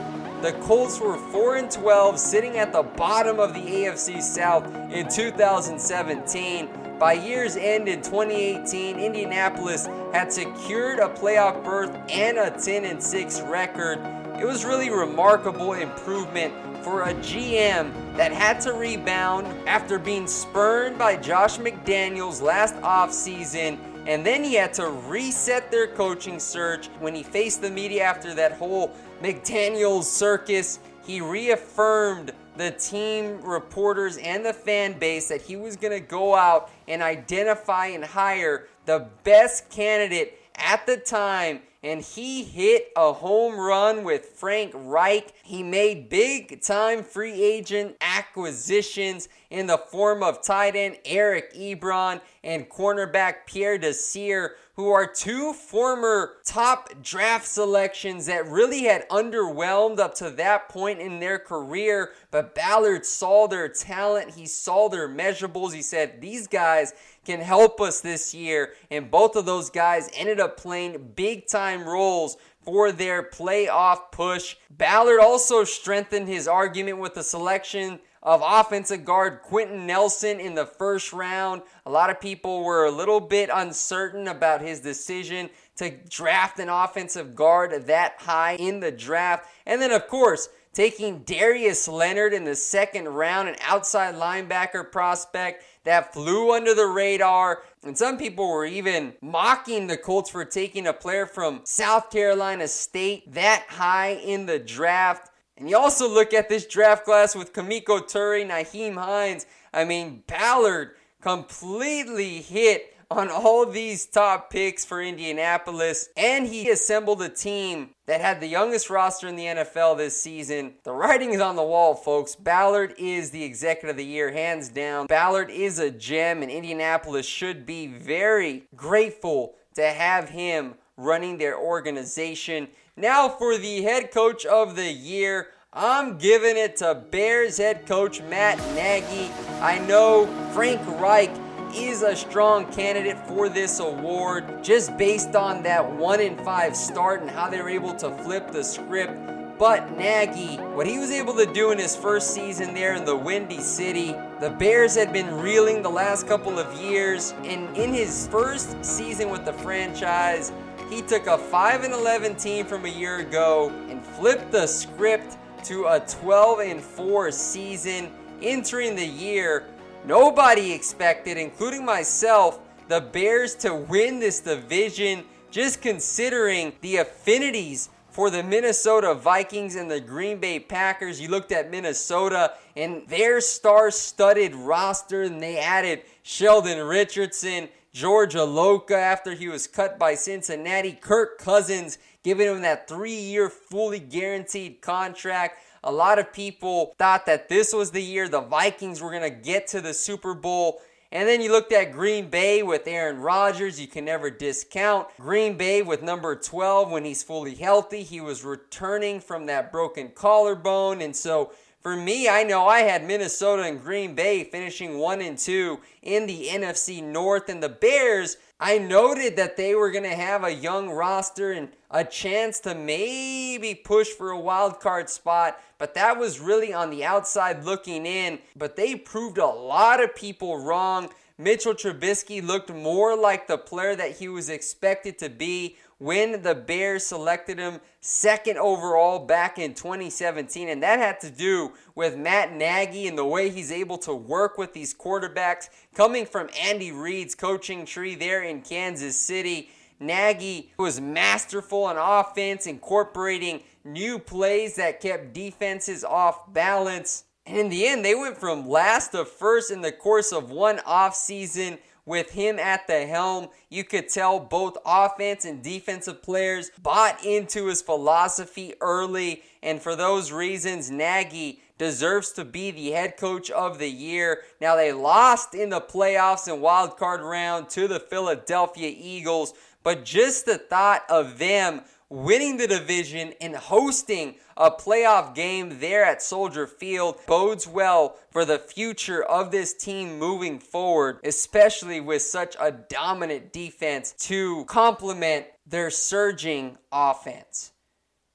The 0.43 0.53
Colts 0.63 1.01
were 1.01 1.17
4 1.17 1.57
and 1.57 1.71
12, 1.71 2.19
sitting 2.19 2.59
at 2.59 2.73
the 2.73 2.83
bottom 2.83 3.39
of 3.39 3.55
the 3.55 3.61
AFC 3.61 4.21
South 4.21 4.67
in 4.93 5.09
2017. 5.09 6.69
By 6.99 7.13
year's 7.13 7.57
end 7.57 7.89
in 7.89 8.03
2018, 8.03 8.99
Indianapolis 8.99 9.87
had 10.13 10.33
secured 10.33 10.99
a 10.99 11.09
playoff 11.09 11.63
berth 11.63 11.95
and 12.11 12.39
a 12.39 12.51
10 12.51 12.85
and 12.85 13.03
6 13.03 13.41
record. 13.43 13.99
It 14.39 14.45
was 14.45 14.67
really 14.67 14.91
remarkable 14.91 15.73
improvement 15.73 16.53
for 16.85 17.05
a 17.05 17.15
GM 17.15 18.17
that 18.17 18.33
had 18.33 18.61
to 18.61 18.75
rebound 18.75 19.47
after 19.67 19.99
being 19.99 20.27
spurned 20.27 20.99
by 20.99 21.17
Josh 21.17 21.57
McDaniels 21.57 22.43
last 22.43 22.75
offseason 22.77 23.79
and 24.07 24.25
then 24.25 24.45
he 24.45 24.55
had 24.55 24.73
to 24.75 24.89
reset 24.89 25.71
their 25.71 25.89
coaching 25.89 26.39
search 26.39 26.89
when 27.01 27.15
he 27.15 27.23
faced 27.23 27.61
the 27.61 27.71
media 27.71 28.05
after 28.05 28.35
that 28.35 28.53
whole 28.53 28.95
McDaniels 29.23 30.05
circus. 30.05 30.79
He 31.05 31.21
reaffirmed 31.21 32.33
the 32.57 32.71
team 32.73 33.41
reporters 33.43 34.19
and 34.19 34.45
the 34.45 34.53
fan 34.53 34.99
base 34.99 35.29
that 35.29 35.43
he 35.43 35.57
was 35.57 35.77
going 35.77 35.93
to 35.93 36.07
go 36.07 36.35
out 36.35 36.71
and 36.89 37.03
identify 37.03 37.87
and 37.87 38.05
hire 38.05 38.69
the 38.85 39.07
best 39.25 39.71
candidate 39.71 40.39
at 40.55 40.87
the 40.87 40.99
time 40.99 41.61
and 41.87 42.03
he 42.03 42.43
hit 42.43 42.91
a 42.97 43.13
home 43.13 43.57
run 43.57 44.03
with 44.03 44.27
Frank 44.35 44.73
Reich. 44.75 45.33
He 45.45 45.63
made 45.63 46.09
big 46.09 46.61
time 46.61 47.05
free 47.05 47.41
agent 47.41 47.95
acquisitions 48.01 49.29
in 49.51 49.69
the 49.69 49.79
form 49.79 50.21
of 50.21 50.43
tight 50.43 50.75
end 50.75 50.99
Eric 51.05 51.55
Ebron 51.55 52.21
and 52.43 52.69
cornerback 52.69 53.47
Pierre 53.47 53.79
Desir 53.79 54.57
who 54.77 54.91
are 54.91 55.07
two 55.07 55.55
former 55.55 56.35
top 56.45 57.03
draft 57.03 57.47
selections 57.47 58.27
that 58.27 58.47
really 58.47 58.85
had 58.85 59.09
underwhelmed 59.09 59.99
up 59.99 60.15
to 60.15 60.29
that 60.29 60.69
point 60.69 61.01
in 61.01 61.19
their 61.19 61.39
career. 61.39 62.13
But 62.31 62.55
Ballard 62.55 63.07
saw 63.07 63.49
their 63.49 63.69
talent, 63.69 64.35
he 64.35 64.47
saw 64.47 64.89
their 64.89 65.09
measurables. 65.09 65.73
He 65.73 65.81
said, 65.81 66.21
These 66.21 66.47
guys 66.47 66.93
can 67.25 67.41
help 67.41 67.81
us 67.81 68.01
this 68.01 68.35
year. 68.35 68.75
And 68.91 69.11
both 69.11 69.35
of 69.35 69.47
those 69.47 69.71
guys 69.71 70.11
ended 70.15 70.41
up 70.41 70.59
playing 70.59 71.13
big 71.17 71.47
time 71.47 71.89
roles 71.89 72.37
for 72.61 72.93
their 72.93 73.23
playoff 73.23 74.13
push. 74.13 74.57
Ballard 74.71 75.21
also 75.21 75.65
strengthened 75.65 76.29
his 76.29 76.47
argument 76.47 76.99
with 76.99 77.15
the 77.15 77.23
selection 77.23 78.01
of 78.27 78.43
offensive 78.45 79.05
guard 79.05 79.41
Quenton 79.41 79.87
Nelson 79.87 80.41
in 80.41 80.57
the 80.57 80.67
first 80.67 81.13
round. 81.13 81.63
A 81.87 81.91
lot 81.91 82.11
of 82.11 82.21
people 82.21 82.65
were 82.65 82.85
a 82.85 82.91
little 82.91 83.21
bit 83.21 83.49
uncertain 83.55 84.27
about 84.27 84.61
his 84.61 84.81
decision 84.81 85.49
to 85.77 85.91
draft 86.11 86.59
an 86.59 86.69
offensive 86.69 87.37
guard 87.37 87.87
that 87.87 88.17
high 88.19 88.57
in 88.57 88.81
the 88.81 88.91
draft. 88.91 89.49
And 89.65 89.81
then, 89.81 89.93
of 89.93 90.09
course, 90.09 90.49
taking 90.73 91.21
Darius 91.21 91.87
Leonard 91.87 92.33
in 92.33 92.43
the 92.43 92.57
second 92.57 93.09
round, 93.09 93.49
an 93.49 93.57
outside 93.63 94.17
linebacker 94.17 94.91
prospect 94.91 95.63
that 95.85 96.13
flew 96.13 96.53
under 96.53 96.75
the 96.75 96.87
radar. 96.87 97.63
And 97.85 97.97
some 97.97 98.19
people 98.19 98.49
were 98.51 98.67
even 98.67 99.15
mocking 99.23 99.87
the 99.87 99.97
Colts 99.97 100.31
for 100.31 100.45
taking 100.45 100.89
a 100.89 100.93
player 100.93 101.27
from 101.27 101.61
South 101.63 102.11
Carolina 102.11 102.67
State 102.67 103.33
that 103.35 103.67
high 103.69 104.15
in 104.15 104.47
the 104.47 104.59
draft. 104.59 105.31
And 105.57 105.71
you 105.71 105.77
also 105.77 106.09
look 106.09 106.35
at 106.35 106.49
this 106.49 106.67
draft 106.67 107.05
class 107.05 107.35
with 107.35 107.53
Kemoko 107.53 108.01
Turay, 108.03 108.47
Nyheim 108.47 108.95
Hines. 108.95 109.47
I 109.73 109.85
mean, 109.85 110.23
Ballard 110.27 110.91
completely 111.21 112.43
hit 112.43 112.95
on 113.11 113.31
all 113.31 113.65
these 113.65 114.05
top 114.05 114.51
picks 114.51 114.85
for 114.85 115.01
Indianapolis, 115.01 116.09
and 116.17 116.47
he 116.47 116.69
assembled 116.69 117.23
a 117.23 117.29
team 117.29 117.91
that 118.07 118.21
had 118.21 118.41
the 118.41 118.49
youngest 118.49 118.91
roster 118.91 119.29
in 119.29 119.37
the 119.37 119.45
NFL 119.45 119.97
this 119.97 120.21
season. 120.21 120.75
The 120.83 120.93
writing 120.93 121.33
is 121.33 121.41
on 121.41 121.57
the 121.57 121.63
wall, 121.63 121.95
folks. 121.95 122.35
Ballard 122.35 122.95
is 122.99 123.31
the 123.31 123.45
executive 123.45 123.91
of 123.91 123.97
the 123.97 124.05
year, 124.05 124.33
hands 124.33 124.69
down. 124.69 125.07
Ballard 125.07 125.51
is 125.51 125.79
a 125.79 125.91
gem, 125.91 126.43
and 126.43 126.51
Indianapolis 126.51 127.27
should 127.27 127.65
be 127.65 127.87
very 127.87 128.65
grateful 128.75 129.55
to 129.75 129.87
have 129.87 130.31
him 130.31 130.75
running 130.97 131.39
their 131.39 131.57
organization. 131.57 132.69
Now 132.99 133.29
for 133.29 133.59
the 133.59 133.83
head 133.83 134.11
coach 134.11 134.47
of 134.47 134.75
the 134.75 134.91
year. 134.91 135.49
I'm 135.71 136.17
giving 136.17 136.57
it 136.57 136.77
to 136.77 136.95
Bears 136.95 137.59
head 137.59 137.85
coach 137.85 138.23
Matt 138.23 138.57
Nagy. 138.75 139.31
I 139.61 139.79
know 139.81 140.25
Frank 140.55 140.81
Reich 140.99 141.31
is 141.75 142.01
a 142.01 142.17
strong 142.17 142.73
candidate 142.73 143.19
for 143.29 143.51
this 143.51 143.81
award 143.81 144.65
just 144.65 144.97
based 144.97 145.37
on 145.37 145.63
that 145.65 145.93
1 145.93 146.21
in 146.21 146.39
5 146.39 146.75
start 146.75 147.21
and 147.21 147.29
how 147.29 147.51
they 147.51 147.61
were 147.61 147.69
able 147.69 147.93
to 147.97 148.11
flip 148.23 148.51
the 148.51 148.65
script. 148.65 149.13
But 149.59 149.95
Nagy, 149.99 150.57
what 150.57 150.87
he 150.87 150.99
was 150.99 151.11
able 151.11 151.35
to 151.35 151.53
do 151.53 151.73
in 151.73 151.79
his 151.79 151.95
first 151.95 152.33
season 152.33 152.73
there 152.73 152.95
in 152.95 153.05
the 153.05 153.17
Windy 153.17 153.61
City, 153.61 154.15
the 154.41 154.57
Bears 154.59 154.95
had 154.95 155.13
been 155.13 155.39
reeling 155.39 155.83
the 155.83 155.91
last 155.91 156.27
couple 156.27 156.59
of 156.59 156.81
years, 156.81 157.33
and 157.45 157.77
in 157.77 157.93
his 157.93 158.29
first 158.29 158.83
season 158.83 159.29
with 159.29 159.45
the 159.45 159.53
franchise, 159.53 160.51
he 160.91 161.03
took 161.03 161.27
a 161.27 161.37
5 161.37 161.85
and 161.85 161.93
11 161.93 162.37
team 162.37 162.65
from 162.67 162.85
a 162.85 162.89
year 162.89 163.19
ago 163.19 163.71
and 163.89 164.05
flipped 164.05 164.53
the 164.53 164.67
script 164.67 165.37
to 165.65 165.87
a 165.87 166.01
12 166.01 166.61
and 166.61 166.81
4 166.81 167.31
season 167.33 168.13
entering 168.41 168.95
the 168.95 169.07
year. 169.07 169.67
Nobody 170.05 170.73
expected, 170.73 171.37
including 171.37 171.85
myself, 171.85 172.61
the 172.89 173.01
Bears 173.01 173.55
to 173.57 173.75
win 173.75 174.21
this 174.21 174.41
division, 174.41 175.25
just 175.51 175.83
considering 175.83 176.73
the 176.81 176.99
affinities 176.99 177.89
for 178.11 178.31
the 178.31 178.43
Minnesota 178.43 179.13
Vikings 179.13 179.75
and 179.75 179.91
the 179.91 180.01
Green 180.01 180.39
Bay 180.39 180.61
Packers. 180.61 181.21
You 181.21 181.29
looked 181.29 181.53
at 181.53 181.71
Minnesota 181.71 182.55
and 182.77 183.07
their 183.09 183.41
star 183.41 183.91
studded 183.91 184.55
roster, 184.55 185.25
and 185.25 185.43
they 185.43 185.59
added 185.59 186.03
Sheldon 186.23 186.87
Richardson, 186.87 187.69
George 187.97 188.35
Iloka 188.35 188.91
after 188.91 189.33
he 189.33 189.49
was 189.49 189.67
cut 189.67 189.99
by 189.99 190.15
Cincinnati, 190.17 190.93
Kirk 190.93 191.39
Cousins 191.39 191.97
giving 192.23 192.47
him 192.47 192.61
that 192.61 192.87
three 192.87 193.19
year 193.19 193.49
fully 193.49 194.01
guaranteed 194.01 194.83
contract. 194.83 195.63
A 195.83 195.91
lot 195.91 196.19
of 196.19 196.31
people 196.31 196.93
thought 196.99 197.25
that 197.25 197.49
this 197.49 197.73
was 197.73 197.93
the 197.93 198.03
year 198.03 198.29
the 198.29 198.43
Vikings 198.43 199.01
were 199.01 199.09
going 199.09 199.23
to 199.23 199.31
get 199.31 199.67
to 199.69 199.81
the 199.81 199.95
Super 199.95 200.35
Bowl. 200.35 200.83
And 201.11 201.27
then 201.27 201.41
you 201.41 201.51
looked 201.51 201.73
at 201.73 201.93
Green 201.93 202.29
Bay 202.29 202.63
with 202.63 202.87
Aaron 202.87 203.19
Rodgers. 203.19 203.81
You 203.81 203.87
can 203.87 204.05
never 204.05 204.29
discount 204.29 205.09
Green 205.19 205.57
Bay 205.57 205.81
with 205.81 206.03
number 206.03 206.37
12 206.37 206.91
when 206.91 207.07
he's 207.07 207.23
fully 207.23 207.55
healthy. 207.55 208.03
He 208.03 208.21
was 208.21 208.45
returning 208.45 209.21
from 209.21 209.47
that 209.47 209.73
broken 209.73 210.11
collarbone. 210.11 211.01
And 211.01 211.17
so 211.17 211.51
for 211.87 211.95
me, 211.95 212.29
I 212.29 212.43
know 212.43 212.67
I 212.67 212.81
had 212.81 213.07
Minnesota 213.07 213.63
and 213.63 213.81
Green 213.81 214.17
Bay 214.17 214.43
finishing 214.43 214.99
1 214.99 215.21
and 215.21 215.39
2 215.39 215.79
in 216.03 216.27
the 216.27 216.49
NFC 216.49 217.01
North 217.01 217.49
and 217.49 217.63
the 217.63 217.69
Bears. 217.69 218.39
I 218.59 218.79
noted 218.79 219.37
that 219.37 219.57
they 219.57 219.73
were 219.77 219.93
going 219.93 220.03
to 220.03 220.17
have 220.17 220.43
a 220.43 220.53
young 220.53 220.91
roster 220.91 221.53
and 221.53 221.69
a 221.93 222.03
chance 222.03 222.59
to 222.63 222.75
maybe 222.75 223.73
push 223.77 224.09
for 224.09 224.33
a 224.33 224.41
wild 224.41 224.81
card 224.81 225.09
spot, 225.09 225.61
but 225.79 225.95
that 225.95 226.19
was 226.19 226.41
really 226.41 226.75
on 226.75 226.91
the 226.91 227.05
outside 227.05 227.65
looking 227.65 228.05
in. 228.05 228.41
But 228.57 228.75
they 228.75 228.97
proved 228.97 229.39
a 229.39 229.47
lot 229.47 230.03
of 230.03 230.17
people 230.17 230.59
wrong. 230.59 231.11
Mitchell 231.39 231.75
Trubisky 231.75 232.45
looked 232.45 232.75
more 232.75 233.17
like 233.17 233.47
the 233.47 233.59
player 233.59 233.95
that 233.95 234.17
he 234.17 234.27
was 234.27 234.49
expected 234.49 235.21
to 235.21 235.29
be 235.29 235.77
when 235.99 236.43
the 236.43 236.55
Bears 236.55 237.07
selected 237.07 237.59
him 237.59 237.81
second 238.01 238.59
overall 238.59 239.19
back 239.19 239.59
in 239.59 239.75
2017. 239.75 240.69
And 240.69 240.83
that 240.83 240.99
had 240.99 241.21
to 241.21 241.31
do 241.31 241.73
with 241.95 242.17
Matt 242.17 242.53
Nagy 242.53 243.07
and 243.07 243.17
the 243.17 243.25
way 243.25 243.49
he's 243.49 243.73
able 243.73 243.99
to 243.99 244.15
work 244.15 244.59
with 244.59 244.75
these 244.75 244.95
quarterbacks 244.95 245.69
coming 245.95 246.27
from 246.27 246.51
Andy 246.61 246.93
Reid's 246.93 247.35
coaching 247.35 247.87
tree 247.87 248.15
there 248.15 248.43
in 248.43 248.63
Kansas 248.63 249.19
City. 249.19 249.71
Nagy 249.99 250.73
was 250.79 251.01
masterful 251.01 251.85
on 251.85 251.97
offense, 251.97 252.67
incorporating 252.67 253.63
new 253.85 254.19
plays 254.19 254.77
that 254.77 255.01
kept 255.01 255.33
defenses 255.33 256.05
off 256.05 256.53
balance. 256.53 257.25
And 257.47 257.57
in 257.57 257.69
the 257.71 257.87
end, 257.87 258.05
they 258.05 258.15
went 258.15 258.37
from 258.37 258.69
last 258.69 259.13
to 259.13 259.25
first 259.25 259.71
in 259.71 259.81
the 259.81 259.93
course 259.93 260.33
of 260.33 260.51
one 260.51 260.79
offseason 260.79 261.79
with 262.07 262.31
him 262.31 262.59
at 262.59 262.87
the 262.87 263.07
helm. 263.07 263.49
You 263.69 263.85
could 263.85 264.09
tell 264.09 264.41
both 264.41 264.79
offense 264.87 265.45
and 265.45 265.63
defensive 265.63 266.23
players 266.23 266.71
bought 266.83 267.23
into 267.25 267.67
his 267.67 267.83
philosophy 267.83 268.75
early. 268.81 269.43
And 269.63 269.83
for 269.83 269.95
those 269.97 270.33
reasons, 270.33 270.91
Nagy 270.91 271.61
deserves 271.77 272.33
to 272.33 272.45
be 272.45 272.71
the 272.71 272.93
head 272.93 273.17
coach 273.17 273.51
of 273.51 273.79
the 273.79 273.91
year. 273.91 274.43
Now, 274.61 274.77
they 274.77 274.93
lost 274.93 275.55
in 275.55 275.69
the 275.69 275.81
playoffs 275.81 276.51
and 276.51 276.63
wild 276.63 276.97
card 276.97 277.21
round 277.21 277.69
to 277.71 277.87
the 277.87 278.01
Philadelphia 278.01 278.95
Eagles, 278.97 279.53
but 279.83 280.05
just 280.05 280.47
the 280.47 280.59
thought 280.59 281.03
of 281.11 281.39
them 281.39 281.83
winning 282.09 282.57
the 282.57 282.67
division 282.67 283.35
and 283.41 283.57
hosting 283.57 284.37
a 284.57 284.71
playoff 284.71 285.35
game 285.35 285.81
there 285.81 286.05
at 286.05 286.23
Soldier 286.23 286.67
Field 286.67 287.19
bodes 287.27 287.67
well 287.67 288.17
for 288.31 288.45
the 288.45 288.59
future 288.59 289.23
of 289.23 289.51
this 289.51 289.75
team 289.75 290.19
moving 290.19 290.59
forward, 290.59 291.19
especially 291.25 292.01
with 292.01 292.23
such 292.23 292.57
a 292.61 292.71
dominant 292.71 293.53
defense 293.53 294.13
to 294.19 294.65
complement 294.67 295.47
their 295.67 295.91
surging 295.91 296.79
offense. 296.93 297.73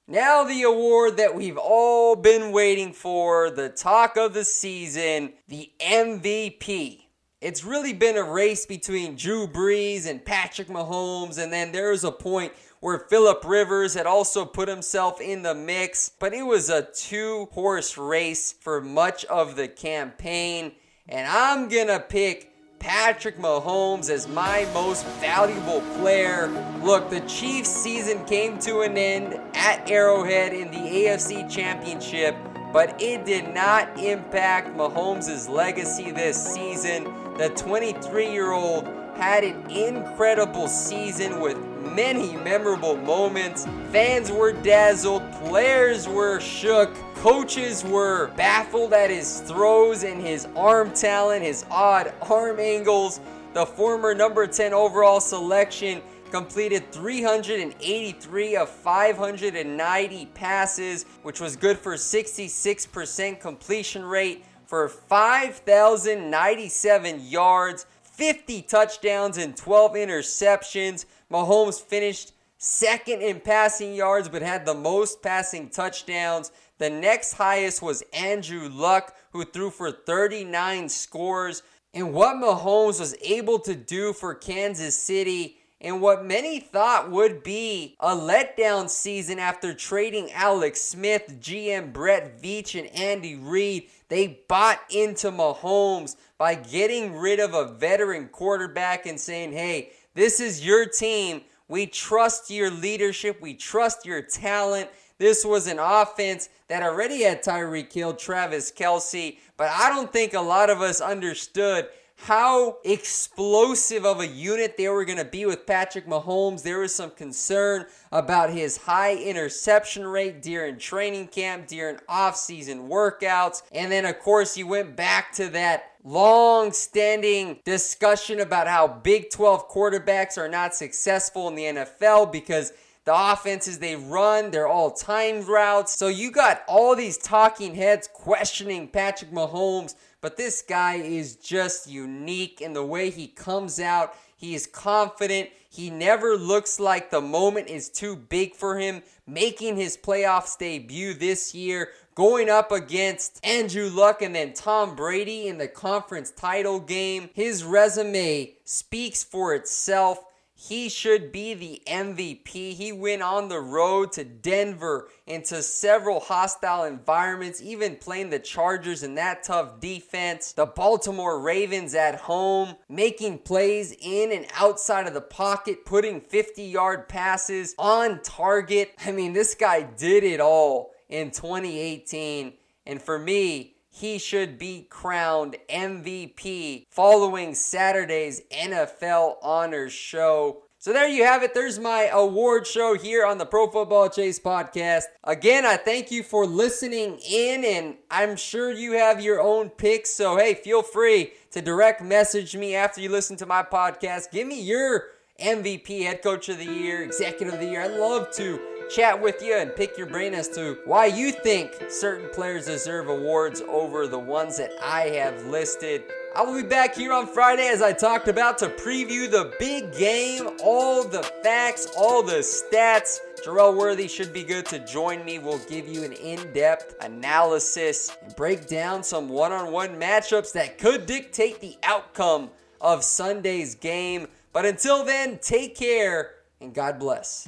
Now, 0.07 0.43
the 0.43 0.63
award 0.63 1.17
that 1.17 1.35
we've 1.35 1.57
all 1.57 2.17
been 2.17 2.51
waiting 2.51 2.91
for, 2.91 3.49
the 3.49 3.69
talk 3.69 4.17
of 4.17 4.33
the 4.33 4.43
season, 4.43 5.33
the 5.47 5.71
MVP. 5.79 7.05
It's 7.39 7.63
really 7.63 7.93
been 7.93 8.17
a 8.17 8.23
race 8.23 8.65
between 8.65 9.15
Drew 9.15 9.47
Brees 9.47 10.07
and 10.07 10.23
Patrick 10.23 10.67
Mahomes, 10.67 11.41
and 11.41 11.51
then 11.51 11.71
there 11.71 11.91
was 11.91 12.03
a 12.03 12.11
point 12.11 12.51
where 12.81 12.97
Philip 12.97 13.43
Rivers 13.45 13.93
had 13.93 14.07
also 14.07 14.43
put 14.43 14.67
himself 14.67 15.21
in 15.21 15.43
the 15.43 15.55
mix, 15.55 16.09
but 16.19 16.33
it 16.33 16.41
was 16.41 16.69
a 16.69 16.81
two 16.81 17.47
horse 17.53 17.95
race 17.95 18.51
for 18.51 18.81
much 18.81 19.23
of 19.25 19.55
the 19.55 19.67
campaign. 19.67 20.73
And 21.07 21.27
I'm 21.27 21.69
gonna 21.69 21.99
pick 21.99 22.51
Patrick 22.79 23.37
Mahomes 23.37 24.09
as 24.09 24.27
my 24.27 24.67
most 24.73 25.05
valuable 25.21 25.81
player. 25.99 26.47
Look, 26.81 27.11
the 27.11 27.19
Chiefs 27.21 27.69
season 27.69 28.25
came 28.25 28.57
to 28.59 28.81
an 28.81 28.97
end 28.97 29.39
at 29.53 29.87
Arrowhead 29.87 30.51
in 30.51 30.71
the 30.71 30.77
AFC 30.77 31.47
Championship, 31.47 32.35
but 32.73 32.99
it 32.99 33.25
did 33.25 33.53
not 33.53 33.95
impact 33.99 34.75
Mahomes' 34.75 35.47
legacy 35.47 36.09
this 36.09 36.43
season. 36.43 37.03
The 37.37 37.49
23 37.49 38.31
year 38.31 38.51
old 38.51 38.87
had 39.15 39.43
an 39.43 39.69
incredible 39.69 40.67
season 40.67 41.39
with 41.39 41.57
many 41.95 42.35
memorable 42.37 42.95
moments. 42.97 43.65
Fans 43.91 44.31
were 44.31 44.51
dazzled, 44.51 45.23
players 45.33 46.07
were 46.07 46.39
shook, 46.39 46.93
coaches 47.15 47.83
were 47.83 48.27
baffled 48.35 48.93
at 48.93 49.09
his 49.09 49.41
throws 49.41 50.03
and 50.03 50.21
his 50.21 50.47
arm 50.55 50.91
talent, 50.91 51.43
his 51.43 51.65
odd 51.69 52.13
arm 52.29 52.59
angles. 52.59 53.19
The 53.53 53.65
former 53.65 54.15
number 54.15 54.47
10 54.47 54.73
overall 54.73 55.19
selection 55.19 56.01
completed 56.31 56.89
383 56.91 58.55
of 58.55 58.69
590 58.69 60.25
passes, 60.27 61.05
which 61.23 61.41
was 61.41 61.57
good 61.57 61.77
for 61.77 61.95
66% 61.95 63.41
completion 63.41 64.05
rate 64.05 64.45
for 64.65 64.87
5,097 64.87 67.27
yards, 67.27 67.85
50 68.21 68.61
touchdowns, 68.61 69.39
and 69.39 69.57
12 69.57 69.93
interceptions. 69.93 71.05
Mahomes 71.31 71.81
finished 71.81 72.33
second 72.59 73.23
in 73.23 73.39
passing 73.39 73.95
yards 73.95 74.29
but 74.29 74.43
had 74.43 74.63
the 74.63 74.75
most 74.75 75.23
passing 75.23 75.71
touchdowns. 75.71 76.51
The 76.77 76.91
next 76.91 77.33
highest 77.33 77.81
was 77.81 78.03
Andrew 78.13 78.69
Luck, 78.69 79.15
who 79.33 79.43
threw 79.43 79.71
for 79.71 79.91
39 79.91 80.87
scores. 80.89 81.63
And 81.95 82.13
what 82.13 82.35
Mahomes 82.35 82.99
was 82.99 83.15
able 83.23 83.57
to 83.57 83.73
do 83.73 84.13
for 84.13 84.35
Kansas 84.35 84.95
City 84.95 85.57
and 85.83 85.99
what 85.99 86.23
many 86.23 86.59
thought 86.59 87.09
would 87.09 87.41
be 87.41 87.95
a 87.99 88.15
letdown 88.15 88.87
season 88.87 89.39
after 89.39 89.73
trading 89.73 90.31
Alex 90.31 90.79
Smith, 90.79 91.39
GM 91.41 91.91
Brett 91.91 92.39
Veach, 92.39 92.79
and 92.79 92.95
Andy 92.95 93.35
Reid. 93.35 93.89
They 94.11 94.41
bought 94.49 94.81
into 94.89 95.31
Mahomes 95.31 96.17
by 96.37 96.55
getting 96.55 97.15
rid 97.15 97.39
of 97.39 97.53
a 97.53 97.71
veteran 97.71 98.27
quarterback 98.27 99.05
and 99.05 99.17
saying, 99.17 99.53
hey, 99.53 99.93
this 100.15 100.41
is 100.41 100.65
your 100.65 100.85
team. 100.85 101.43
We 101.69 101.85
trust 101.85 102.51
your 102.51 102.69
leadership. 102.69 103.41
We 103.41 103.53
trust 103.53 104.05
your 104.05 104.21
talent. 104.21 104.89
This 105.17 105.45
was 105.45 105.65
an 105.67 105.79
offense 105.79 106.49
that 106.67 106.83
already 106.83 107.23
had 107.23 107.41
Tyreek 107.41 107.93
Hill, 107.93 108.15
Travis 108.15 108.69
Kelce, 108.69 109.37
but 109.55 109.69
I 109.69 109.87
don't 109.87 110.11
think 110.11 110.33
a 110.33 110.41
lot 110.41 110.69
of 110.69 110.81
us 110.81 110.99
understood 110.99 111.87
how 112.25 112.77
explosive 112.83 114.05
of 114.05 114.19
a 114.19 114.27
unit 114.27 114.77
they 114.77 114.87
were 114.87 115.05
going 115.05 115.17
to 115.17 115.25
be 115.25 115.45
with 115.47 115.65
Patrick 115.65 116.05
Mahomes. 116.05 116.61
There 116.61 116.79
was 116.79 116.93
some 116.93 117.09
concern 117.09 117.87
about 118.11 118.51
his 118.51 118.77
high 118.77 119.15
interception 119.15 120.05
rate 120.05 120.41
during 120.43 120.77
training 120.77 121.29
camp, 121.29 121.67
during 121.67 121.97
off-season 122.07 122.87
workouts. 122.87 123.63
And 123.71 123.91
then, 123.91 124.05
of 124.05 124.19
course, 124.19 124.55
you 124.55 124.67
went 124.67 124.95
back 124.95 125.31
to 125.33 125.49
that 125.49 125.93
long 126.03 126.71
standing 126.73 127.59
discussion 127.65 128.39
about 128.39 128.67
how 128.67 128.87
Big 128.87 129.31
12 129.31 129.67
quarterbacks 129.69 130.37
are 130.37 130.49
not 130.49 130.75
successful 130.75 131.47
in 131.47 131.55
the 131.55 131.63
NFL 131.63 132.31
because 132.31 132.71
the 133.03 133.15
offenses 133.15 133.79
they 133.79 133.95
run, 133.95 134.51
they're 134.51 134.67
all 134.67 134.91
timed 134.91 135.47
routes. 135.47 135.95
So 135.95 136.07
you 136.07 136.29
got 136.29 136.61
all 136.67 136.95
these 136.95 137.17
talking 137.17 137.73
heads 137.73 138.07
questioning 138.13 138.89
Patrick 138.89 139.31
Mahomes 139.31 139.95
but 140.21 140.37
this 140.37 140.61
guy 140.61 140.95
is 140.95 141.35
just 141.35 141.89
unique 141.89 142.61
in 142.61 142.73
the 142.73 142.85
way 142.85 143.09
he 143.09 143.27
comes 143.27 143.79
out. 143.79 144.15
He 144.35 144.55
is 144.55 144.67
confident. 144.67 145.49
He 145.69 145.89
never 145.89 146.35
looks 146.35 146.79
like 146.79 147.09
the 147.09 147.21
moment 147.21 147.67
is 147.67 147.89
too 147.89 148.15
big 148.15 148.55
for 148.55 148.77
him. 148.77 149.03
Making 149.27 149.77
his 149.77 149.97
playoffs 149.97 150.57
debut 150.57 151.13
this 151.13 151.55
year, 151.55 151.89
going 152.15 152.49
up 152.49 152.71
against 152.71 153.43
Andrew 153.45 153.89
Luck 153.89 154.21
and 154.21 154.35
then 154.35 154.53
Tom 154.53 154.95
Brady 154.95 155.47
in 155.47 155.57
the 155.57 155.67
conference 155.67 156.31
title 156.31 156.79
game. 156.79 157.29
His 157.33 157.63
resume 157.63 158.53
speaks 158.63 159.23
for 159.23 159.55
itself. 159.55 160.23
He 160.63 160.89
should 160.89 161.31
be 161.31 161.55
the 161.55 161.81
MVP. 161.87 162.73
He 162.75 162.91
went 162.91 163.23
on 163.23 163.47
the 163.47 163.59
road 163.59 164.11
to 164.11 164.23
Denver 164.23 165.09
into 165.25 165.63
several 165.63 166.19
hostile 166.19 166.83
environments, 166.83 167.63
even 167.63 167.95
playing 167.95 168.29
the 168.29 168.37
Chargers 168.37 169.01
in 169.01 169.15
that 169.15 169.41
tough 169.41 169.79
defense. 169.79 170.51
The 170.51 170.67
Baltimore 170.67 171.39
Ravens 171.39 171.95
at 171.95 172.13
home, 172.13 172.75
making 172.87 173.39
plays 173.39 173.95
in 173.99 174.31
and 174.31 174.45
outside 174.53 175.07
of 175.07 175.15
the 175.15 175.21
pocket, 175.21 175.83
putting 175.83 176.21
50 176.21 176.61
yard 176.61 177.09
passes 177.09 177.73
on 177.79 178.21
target. 178.21 178.93
I 179.03 179.11
mean, 179.11 179.33
this 179.33 179.55
guy 179.55 179.81
did 179.81 180.23
it 180.23 180.39
all 180.39 180.91
in 181.09 181.31
2018. 181.31 182.53
And 182.85 183.01
for 183.01 183.17
me, 183.17 183.70
he 183.93 184.17
should 184.17 184.57
be 184.57 184.87
crowned 184.89 185.57
MVP 185.69 186.85
following 186.89 187.53
Saturday's 187.53 188.41
NFL 188.49 189.35
Honors 189.43 189.91
Show. 189.91 190.63
So 190.79 190.93
there 190.93 191.07
you 191.07 191.25
have 191.25 191.43
it. 191.43 191.53
There's 191.53 191.77
my 191.77 192.09
award 192.11 192.65
show 192.65 192.95
here 192.95 193.23
on 193.23 193.37
the 193.37 193.45
Pro 193.45 193.67
Football 193.67 194.09
Chase 194.09 194.39
podcast. 194.39 195.03
Again, 195.23 195.63
I 195.63 195.77
thank 195.77 196.09
you 196.09 196.23
for 196.23 196.47
listening 196.47 197.19
in, 197.19 197.63
and 197.63 197.97
I'm 198.09 198.35
sure 198.35 198.71
you 198.71 198.93
have 198.93 199.21
your 199.21 199.41
own 199.41 199.69
picks. 199.69 200.09
So 200.11 200.37
hey, 200.37 200.55
feel 200.55 200.81
free 200.81 201.33
to 201.51 201.61
direct 201.61 202.01
message 202.01 202.55
me 202.55 202.73
after 202.73 203.01
you 203.01 203.09
listen 203.09 203.37
to 203.37 203.45
my 203.45 203.61
podcast. 203.61 204.31
Give 204.31 204.47
me 204.47 204.59
your 204.59 205.09
MVP, 205.39 206.03
head 206.03 206.23
coach 206.23 206.49
of 206.49 206.57
the 206.57 206.65
year, 206.65 207.03
executive 207.03 207.53
of 207.53 207.59
the 207.59 207.67
year. 207.67 207.81
I'd 207.81 207.99
love 207.99 208.31
to 208.37 208.70
chat 208.93 209.19
with 209.19 209.41
you 209.41 209.55
and 209.55 209.75
pick 209.75 209.97
your 209.97 210.07
brain 210.07 210.33
as 210.33 210.49
to 210.49 210.77
why 210.85 211.05
you 211.05 211.31
think 211.31 211.81
certain 211.89 212.29
players 212.29 212.65
deserve 212.65 213.07
awards 213.07 213.61
over 213.69 214.07
the 214.07 214.19
ones 214.19 214.57
that 214.57 214.71
I 214.83 215.07
have 215.09 215.45
listed. 215.45 216.03
I 216.35 216.43
will 216.43 216.61
be 216.61 216.67
back 216.67 216.95
here 216.95 217.11
on 217.11 217.27
Friday, 217.27 217.67
as 217.67 217.81
I 217.81 217.93
talked 217.93 218.27
about, 218.27 218.57
to 218.59 218.69
preview 218.69 219.29
the 219.29 219.53
big 219.59 219.93
game, 219.93 220.57
all 220.63 221.03
the 221.03 221.23
facts, 221.43 221.87
all 221.97 222.23
the 222.23 222.39
stats. 222.39 223.19
Jerel 223.45 223.75
Worthy 223.75 224.07
should 224.07 224.31
be 224.31 224.43
good 224.43 224.65
to 224.67 224.79
join 224.85 225.25
me. 225.25 225.39
We'll 225.39 225.59
give 225.59 225.87
you 225.87 226.03
an 226.03 226.13
in 226.13 226.53
depth 226.53 226.95
analysis 227.01 228.15
and 228.21 228.35
break 228.35 228.67
down 228.67 229.03
some 229.03 229.27
one 229.29 229.51
on 229.51 229.71
one 229.71 229.99
matchups 229.99 230.53
that 230.53 230.77
could 230.77 231.05
dictate 231.05 231.59
the 231.59 231.77
outcome 231.83 232.49
of 232.79 233.03
Sunday's 233.03 233.75
game. 233.75 234.27
But 234.53 234.65
until 234.65 235.03
then, 235.03 235.39
take 235.41 235.75
care 235.75 236.35
and 236.61 236.73
God 236.73 236.99
bless. 236.99 237.47